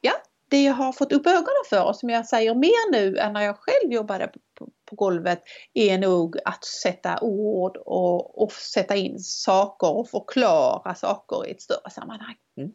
Ja, 0.00 0.12
det 0.48 0.62
jag 0.62 0.74
har 0.74 0.92
fått 0.92 1.12
upp 1.12 1.26
ögonen 1.26 1.64
för 1.70 1.84
och 1.84 1.96
som 1.96 2.10
jag 2.10 2.26
säger 2.26 2.54
mer 2.54 2.92
nu 2.92 3.18
än 3.18 3.32
när 3.32 3.40
jag 3.40 3.56
själv 3.58 3.92
jobbade 3.92 4.26
på, 4.26 4.38
på, 4.58 4.68
på 4.84 4.96
golvet 4.96 5.42
är 5.74 5.98
nog 5.98 6.38
att 6.44 6.64
sätta 6.64 7.18
ord 7.20 7.76
och, 7.76 8.42
och, 8.42 8.52
sätta 8.52 8.96
in 8.96 9.18
saker 9.18 9.96
och 9.96 10.08
förklara 10.08 10.94
saker 10.94 11.46
i 11.46 11.50
ett 11.50 11.62
större 11.62 11.90
sammanhang. 11.90 12.34
Mm. 12.56 12.72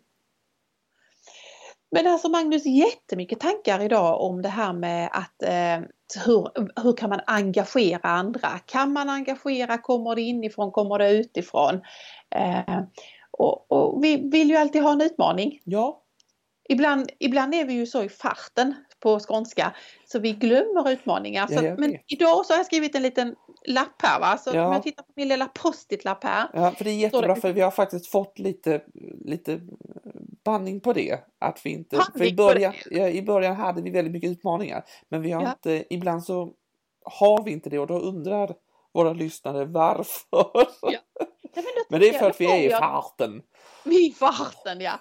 Men 1.91 2.08
alltså 2.08 2.30
Magnus, 2.30 2.65
jättemycket 2.65 3.39
tankar 3.39 3.82
idag 3.82 4.21
om 4.21 4.41
det 4.41 4.49
här 4.49 4.73
med 4.73 5.10
att 5.12 5.43
eh, 5.43 5.89
hur, 6.25 6.49
hur 6.84 6.93
kan 6.93 7.10
man 7.10 7.21
engagera 7.25 8.10
andra? 8.10 8.49
Kan 8.65 8.93
man 8.93 9.10
engagera? 9.10 9.78
Kommer 9.78 10.15
det 10.15 10.21
inifrån? 10.21 10.71
Kommer 10.71 10.99
det 10.99 11.12
utifrån? 11.12 11.82
Eh, 12.36 12.82
och, 13.32 13.71
och, 13.71 14.04
vi 14.04 14.30
vill 14.30 14.49
ju 14.49 14.56
alltid 14.56 14.82
ha 14.82 14.91
en 14.91 15.02
utmaning. 15.02 15.62
Ja. 15.63 16.04
Ibland, 16.69 17.12
ibland 17.19 17.54
är 17.54 17.65
vi 17.65 17.73
ju 17.73 17.86
så 17.86 18.04
i 18.04 18.10
farten 18.10 18.75
på 18.99 19.19
skånska 19.19 19.73
så 20.06 20.19
vi 20.19 20.32
glömmer 20.32 20.91
utmaningar. 20.91 21.47
Ja, 21.49 21.58
så, 21.58 21.63
men 21.63 21.97
idag 22.08 22.45
så 22.45 22.54
har 22.54 22.58
jag 22.58 22.65
skrivit 22.65 22.95
en 22.95 23.02
liten 23.02 23.36
lapp 23.67 24.02
här 24.02 24.19
va, 24.19 24.38
så 24.38 24.52
ja. 24.54 24.67
om 24.67 24.73
jag 24.73 24.84
tittar 24.84 25.04
på 25.04 25.12
min 25.15 25.28
lilla 25.28 25.45
post-it-lapp 25.45 26.23
här. 26.23 26.49
Ja, 26.54 26.71
för 26.71 26.84
det 26.84 26.89
är 26.89 26.95
jättebra 26.95 27.36
det... 27.36 27.41
för 27.41 27.54
vi 27.54 27.62
har 27.62 27.71
faktiskt 27.71 28.08
fått 28.08 28.39
lite, 28.39 28.82
lite 29.25 29.62
banning 30.50 30.80
på 30.80 30.94
det. 30.94 31.20
Att 31.40 31.66
vi 31.66 31.70
inte, 31.70 32.06
för 32.18 32.24
i, 32.24 32.34
början, 32.34 32.74
ja, 32.92 33.08
I 33.08 33.22
början 33.22 33.56
hade 33.56 33.82
vi 33.82 33.90
väldigt 33.90 34.14
mycket 34.14 34.30
utmaningar 34.30 34.84
men 35.10 35.22
vi 35.22 35.32
har 35.32 35.42
ja. 35.44 35.50
inte, 35.50 35.86
ibland 35.90 36.24
så 36.24 36.54
har 37.04 37.44
vi 37.44 37.52
inte 37.52 37.70
det 37.70 37.80
och 37.80 37.88
då 37.88 38.00
undrar 38.00 38.56
våra 38.94 39.14
lyssnare 39.14 39.66
varför. 39.66 40.68
Ja. 40.82 41.00
men, 41.56 41.64
men, 41.90 42.00
det 42.00 42.10
är 42.10 42.20
för 42.20 42.30
att 42.30 42.42
vi 42.42 42.46
är 42.46 42.68
i 42.68 42.70
farten. 42.70 43.42
Vi 43.84 44.08
i 44.08 44.12
farten 44.12 44.82
ja. 44.82 44.94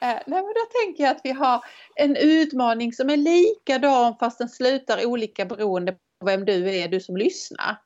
Eh, 0.00 0.08
nej, 0.08 0.22
men 0.26 0.42
då 0.42 0.84
tänker 0.84 1.04
jag 1.04 1.10
att 1.10 1.20
vi 1.24 1.30
har 1.30 1.64
en 1.94 2.16
utmaning 2.16 2.92
som 2.92 3.10
är 3.10 3.16
likadan 3.16 4.16
fast 4.20 4.38
den 4.38 4.48
slutar 4.48 5.06
olika 5.06 5.44
beroende 5.44 5.92
på 5.92 6.26
vem 6.26 6.44
du 6.44 6.74
är, 6.74 6.88
du 6.88 7.00
som 7.00 7.16
lyssnar. 7.16 7.76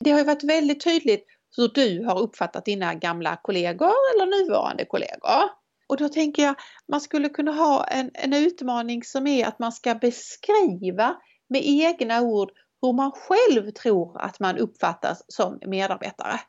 Det 0.00 0.10
har 0.10 0.18
ju 0.18 0.24
varit 0.24 0.44
väldigt 0.44 0.84
tydligt 0.84 1.26
hur 1.56 1.68
du 1.68 2.04
har 2.04 2.20
uppfattat 2.20 2.64
dina 2.64 2.94
gamla 2.94 3.36
kollegor 3.42 3.94
eller 4.14 4.26
nuvarande 4.26 4.84
kollegor. 4.84 5.59
Och 5.90 5.96
då 5.96 6.08
tänker 6.08 6.42
jag 6.42 6.54
man 6.88 7.00
skulle 7.00 7.28
kunna 7.28 7.52
ha 7.52 7.84
en, 7.84 8.10
en 8.14 8.32
utmaning 8.32 9.04
som 9.04 9.26
är 9.26 9.46
att 9.46 9.58
man 9.58 9.72
ska 9.72 9.94
beskriva 9.94 11.16
med 11.48 11.62
egna 11.64 12.20
ord 12.20 12.50
hur 12.82 12.92
man 12.92 13.12
själv 13.12 13.70
tror 13.70 14.20
att 14.20 14.40
man 14.40 14.58
uppfattas 14.58 15.22
som 15.28 15.58
medarbetare. 15.66 16.40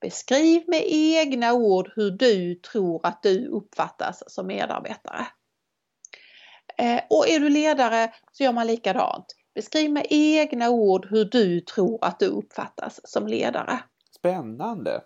Beskriv 0.00 0.62
med 0.68 0.82
egna 0.86 1.52
ord 1.52 1.92
hur 1.96 2.10
du 2.10 2.54
tror 2.54 3.06
att 3.06 3.22
du 3.22 3.48
uppfattas 3.48 4.22
som 4.26 4.46
medarbetare. 4.46 5.26
Eh, 6.78 7.00
och 7.10 7.28
är 7.28 7.40
du 7.40 7.48
ledare 7.48 8.12
så 8.32 8.44
gör 8.44 8.52
man 8.52 8.66
likadant. 8.66 9.26
Beskriv 9.54 9.92
med 9.92 10.06
egna 10.10 10.70
ord 10.70 11.06
hur 11.10 11.24
du 11.24 11.60
tror 11.60 12.04
att 12.04 12.18
du 12.18 12.26
uppfattas 12.26 13.00
som 13.04 13.26
ledare. 13.26 13.78
Spännande! 14.16 15.00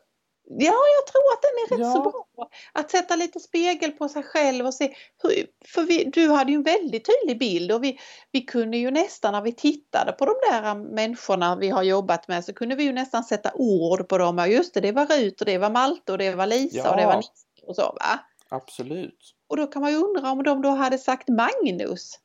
Ja, 0.47 0.75
jag 0.97 1.07
tror 1.07 1.33
att 1.33 1.43
den 1.43 1.51
är 1.51 1.71
rätt 1.71 1.87
ja. 1.87 1.93
så 1.93 2.11
bra. 2.37 2.49
Att 2.73 2.91
sätta 2.91 3.17
lite 3.17 3.41
spegel 3.41 3.93
på 3.93 4.09
sig 4.09 4.23
själv 4.23 4.67
och 4.67 4.75
se. 4.75 4.95
Hur, 5.23 5.47
för 5.67 5.83
vi, 5.83 6.05
du 6.05 6.31
hade 6.31 6.53
ju 6.53 6.57
en 6.57 6.63
väldigt 6.63 7.07
tydlig 7.07 7.39
bild 7.39 7.73
och 7.73 7.85
vi, 7.85 7.99
vi 8.33 8.41
kunde 8.41 8.77
ju 8.77 8.91
nästan 8.91 9.33
när 9.33 9.43
vi 9.43 9.53
tittade 9.53 10.13
på 10.13 10.25
de 10.25 10.35
där 10.51 10.75
människorna 10.75 11.57
vi 11.57 11.69
har 11.69 11.83
jobbat 11.83 12.29
med 12.29 12.45
så 12.45 12.55
kunde 12.55 12.75
vi 12.75 12.85
ju 12.85 12.93
nästan 12.93 13.25
sätta 13.25 13.53
ord 13.55 14.09
på 14.09 14.19
dem. 14.19 14.39
Ja, 14.39 14.47
just 14.47 14.75
det, 14.75 14.81
det 14.81 14.93
var 14.93 15.07
Rut 15.07 15.41
och 15.41 15.47
det 15.47 15.59
var 15.59 15.71
Malte 15.71 16.13
och 16.13 16.19
det 16.19 16.35
var 16.35 16.47
Lisa 16.47 16.79
ja. 16.79 16.91
och 16.91 16.97
det 16.97 17.07
var 17.07 17.17
Nisse 17.17 17.31
och 17.67 17.77
så 17.77 17.83
va. 17.83 18.21
Absolut. 18.49 19.35
Och 19.49 19.57
då 19.57 19.67
kan 19.67 19.83
man 19.83 19.91
ju 19.91 19.97
undra 19.97 20.31
om 20.31 20.43
de 20.43 20.63
då 20.63 20.69
hade 20.69 20.99
sagt 20.99 21.29
Magnus. 21.29 22.19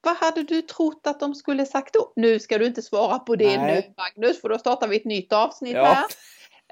Vad 0.00 0.16
hade 0.16 0.42
du 0.42 0.62
trott 0.62 1.06
att 1.06 1.20
de 1.20 1.34
skulle 1.34 1.66
sagt 1.66 1.94
då? 1.94 2.12
Nu 2.16 2.40
ska 2.40 2.58
du 2.58 2.66
inte 2.66 2.82
svara 2.82 3.18
på 3.18 3.36
det 3.36 3.56
Nej. 3.56 3.74
nu 3.74 3.94
Magnus 3.96 4.40
för 4.40 4.48
då 4.48 4.58
startar 4.58 4.88
vi 4.88 4.96
ett 4.96 5.04
nytt 5.04 5.32
avsnitt 5.32 5.74
ja. 5.74 5.84
här. 5.84 6.04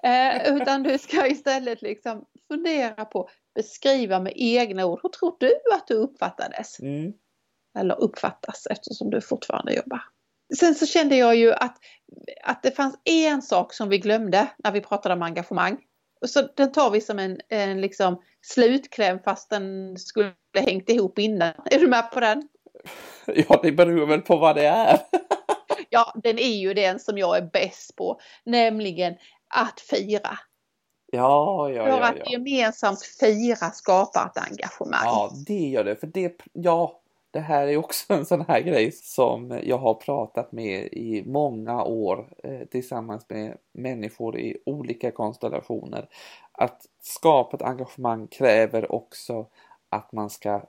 Eh, 0.02 0.54
utan 0.56 0.82
du 0.82 0.98
ska 0.98 1.26
istället 1.26 1.82
liksom 1.82 2.24
fundera 2.48 3.04
på, 3.04 3.28
beskriva 3.54 4.20
med 4.20 4.32
egna 4.36 4.86
ord. 4.86 5.00
Hur 5.02 5.08
tror 5.08 5.36
du 5.40 5.60
att 5.74 5.86
du 5.86 5.94
uppfattades? 5.94 6.80
Mm. 6.80 7.12
eller 7.78 8.00
uppfattas 8.00 8.66
eftersom 8.66 9.10
du 9.10 9.20
fortfarande 9.20 9.74
jobbar. 9.74 10.02
Sen 10.58 10.74
så 10.74 10.86
kände 10.86 11.16
jag 11.16 11.36
ju 11.36 11.52
att, 11.52 11.76
att 12.44 12.62
det 12.62 12.70
fanns 12.70 12.98
en 13.04 13.42
sak 13.42 13.74
som 13.74 13.88
vi 13.88 13.98
glömde 13.98 14.48
när 14.58 14.72
vi 14.72 14.80
pratade 14.80 15.14
om 15.14 15.22
engagemang. 15.22 15.78
Så 16.26 16.48
den 16.56 16.72
tar 16.72 16.90
vi 16.90 17.00
som 17.00 17.18
en, 17.18 17.40
en 17.48 17.80
liksom 17.80 18.22
slutkläm 18.42 19.18
fast 19.24 19.50
den 19.50 19.96
skulle 19.98 20.32
hängt 20.58 20.90
ihop 20.90 21.18
innan. 21.18 21.54
Är 21.64 21.78
du 21.78 21.88
med 21.88 22.10
på 22.10 22.20
den? 22.20 22.48
Ja, 23.26 23.60
det 23.62 23.72
beror 23.72 24.06
väl 24.06 24.20
på 24.20 24.36
vad 24.36 24.56
det 24.56 24.66
är. 24.66 24.98
ja, 25.90 26.12
den 26.22 26.38
är 26.38 26.56
ju 26.56 26.74
den 26.74 26.98
som 26.98 27.18
jag 27.18 27.36
är 27.36 27.50
bäst 27.52 27.96
på, 27.96 28.20
nämligen 28.44 29.14
att 29.50 29.80
fira. 29.80 30.38
Ja, 31.12 31.70
ja, 31.70 31.84
För 31.84 31.90
ja, 31.90 32.08
att 32.08 32.18
ja. 32.18 32.32
gemensamt 32.32 33.02
fira 33.02 33.70
skapar 33.70 34.26
ett 34.26 34.50
engagemang. 34.50 35.00
Ja, 35.04 35.32
det 35.46 35.68
gör 35.68 35.84
det. 35.84 35.96
För 35.96 36.06
det, 36.06 36.40
ja, 36.52 37.00
det 37.30 37.40
här 37.40 37.66
är 37.66 37.76
också 37.76 38.12
en 38.12 38.26
sån 38.26 38.44
här 38.48 38.60
grej 38.60 38.92
som 38.92 39.60
jag 39.62 39.78
har 39.78 39.94
pratat 39.94 40.52
med 40.52 40.88
i 40.92 41.22
många 41.26 41.84
år 41.84 42.32
eh, 42.44 42.68
tillsammans 42.68 43.26
med 43.28 43.56
människor 43.72 44.38
i 44.38 44.62
olika 44.66 45.10
konstellationer. 45.10 46.08
Att 46.52 46.86
skapa 47.02 47.56
ett 47.56 47.62
engagemang 47.62 48.26
kräver 48.26 48.92
också 48.92 49.46
att 49.88 50.12
man 50.12 50.30
ska 50.30 50.62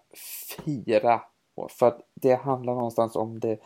fira. 0.65 1.21
För 1.69 1.87
att 1.87 2.01
det 2.13 2.35
handlar 2.35 2.73
någonstans 2.73 3.15
om 3.15 3.39
det 3.39 3.57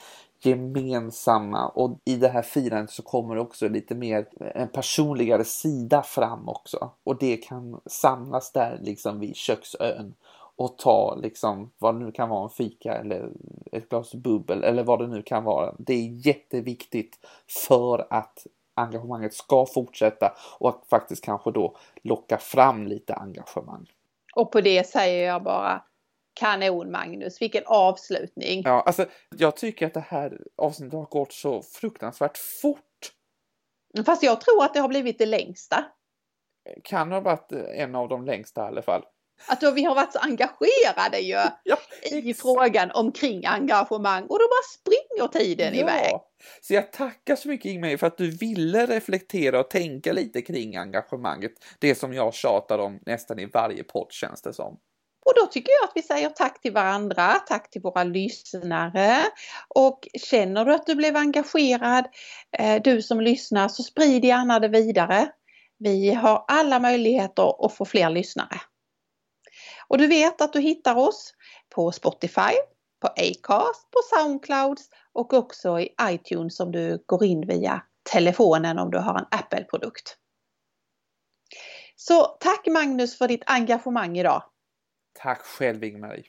gemensamma 0.46 1.68
och 1.68 2.00
i 2.06 2.16
det 2.16 2.28
här 2.28 2.42
firandet 2.42 2.92
så 2.92 3.04
kommer 3.04 3.36
det 3.36 3.42
också 3.42 3.68
lite 3.68 3.96
mer 3.96 4.28
en 4.56 4.68
personligare 4.68 5.44
sida 5.44 6.02
fram 6.02 6.50
också. 6.50 6.92
Och 7.04 7.18
det 7.18 7.38
kan 7.38 7.82
samlas 7.86 8.52
där 8.52 8.80
liksom 8.82 9.20
vid 9.20 9.36
köksön 9.36 10.14
och 10.56 10.78
ta 10.78 11.16
liksom 11.16 11.72
vad 11.78 11.96
det 11.96 12.06
nu 12.06 12.12
kan 12.12 12.30
vara 12.30 12.44
en 12.44 12.50
fika 12.50 12.94
eller 12.94 13.30
ett 13.72 13.90
glas 13.90 14.14
bubbel 14.14 14.64
eller 14.64 14.84
vad 14.84 15.00
det 15.00 15.08
nu 15.08 15.22
kan 15.22 15.44
vara. 15.44 15.76
Det 15.78 15.94
är 15.94 16.28
jätteviktigt 16.28 17.20
för 17.68 18.08
att 18.10 18.48
engagemanget 18.74 19.34
ska 19.34 19.66
fortsätta 19.66 20.34
och 20.60 20.70
att 20.70 20.84
faktiskt 20.90 21.24
kanske 21.24 21.52
då 21.52 21.76
locka 22.02 22.38
fram 22.38 22.88
lite 22.88 23.14
engagemang. 23.14 23.86
Och 24.36 24.52
på 24.52 24.62
det 24.62 24.88
säger 24.88 25.28
jag 25.28 25.44
bara 25.44 25.82
kanon 26.36 26.92
Magnus, 26.92 27.42
vilken 27.42 27.64
avslutning! 27.66 28.62
Ja, 28.66 28.84
alltså 28.86 29.06
jag 29.38 29.56
tycker 29.56 29.88
att 29.88 29.94
det 29.94 30.06
här 30.08 30.42
avsnittet 30.58 30.94
har 30.94 31.06
gått 31.06 31.34
så 31.34 31.62
fruktansvärt 31.62 32.38
fort. 32.38 32.82
Fast 34.06 34.24
jag 34.24 34.42
tror 34.42 34.64
att 34.64 34.74
det 34.74 34.80
har 34.80 34.88
blivit 34.88 35.18
det 35.18 35.26
längsta. 35.26 35.86
Kan 36.84 37.12
ha 37.12 37.20
varit 37.20 37.52
en 37.52 37.96
av 37.96 38.10
de 38.10 38.26
längsta 38.26 38.62
i 38.62 38.68
alla 38.68 38.82
fall. 38.82 39.04
Att 39.48 39.62
då 39.62 39.72
vi 39.72 39.84
har 39.84 39.96
varit 39.96 40.14
så 40.14 40.20
engagerade 40.20 41.20
ju 41.20 41.34
Ja, 41.64 41.78
i 42.12 42.34
frågan 42.34 42.92
omkring 42.92 43.46
engagemang 43.46 44.24
och 44.24 44.40
då 44.40 44.46
bara 44.48 44.80
springer 44.80 45.28
tiden 45.28 45.74
iväg. 45.74 46.14
Så 46.62 46.74
jag 46.74 46.92
tackar 46.92 47.36
så 47.36 47.48
mycket 47.48 47.66
Ingmar 47.66 47.98
för 47.98 48.08
att 48.08 48.18
du 48.18 48.32
ville 48.32 48.86
reflektera 48.86 49.60
och 49.60 49.70
tänka 49.70 50.14
lite 50.14 50.42
kring 50.42 50.76
engagemanget. 50.76 51.52
Det 51.80 51.96
som 51.96 52.14
jag 52.14 52.34
tjatar 52.34 52.80
om 52.80 53.00
nästan 53.06 53.40
i 53.40 53.46
varje 53.46 53.84
podd 53.84 54.12
känns 54.12 54.42
det 54.42 54.54
som. 54.54 54.80
Och 55.26 55.34
då 55.36 55.46
tycker 55.46 55.72
jag 55.72 55.84
att 55.84 55.96
vi 55.96 56.02
säger 56.02 56.30
tack 56.30 56.62
till 56.62 56.74
varandra, 56.74 57.34
tack 57.34 57.70
till 57.70 57.82
våra 57.82 58.04
lyssnare. 58.04 59.18
Och 59.68 60.08
känner 60.20 60.66
du 60.66 60.74
att 60.74 60.86
du 60.86 60.96
blev 60.96 61.16
engagerad, 61.18 62.06
eh, 62.58 62.82
du 62.82 63.02
som 63.02 63.22
lyssnar, 63.22 63.68
så 63.68 63.84
sprid 63.84 64.26
gärna 64.26 64.60
det 64.60 64.68
vidare. 64.68 65.32
Vi 65.78 66.14
har 66.14 66.46
alla 66.48 66.80
möjligheter 66.80 67.66
att 67.66 67.74
få 67.74 67.86
fler 67.86 68.10
lyssnare. 68.10 68.62
Och 69.88 69.98
du 69.98 70.08
vet 70.08 70.42
att 70.42 70.54
du 70.54 70.60
hittar 70.60 70.96
oss 70.96 71.34
på 71.76 71.92
Spotify, 71.92 72.54
på 73.02 73.08
Acast, 73.08 73.92
på 73.92 74.00
Soundcloud 74.16 74.78
och 75.14 75.34
också 75.34 75.80
i 75.80 75.90
iTunes 76.02 76.60
om 76.60 76.72
du 76.72 77.04
går 77.06 77.24
in 77.24 77.48
via 77.48 77.82
telefonen 78.12 78.80
om 78.80 78.92
du 78.92 78.98
har 78.98 79.20
en 79.20 79.26
Apple-produkt. 79.32 80.18
Så 81.96 82.26
tack 82.26 82.68
Magnus 82.68 83.18
för 83.18 83.28
ditt 83.28 83.44
engagemang 83.46 84.18
idag. 84.18 84.44
Tack 85.16 85.42
själv 85.42 85.84
Ingmarie. 85.84 86.26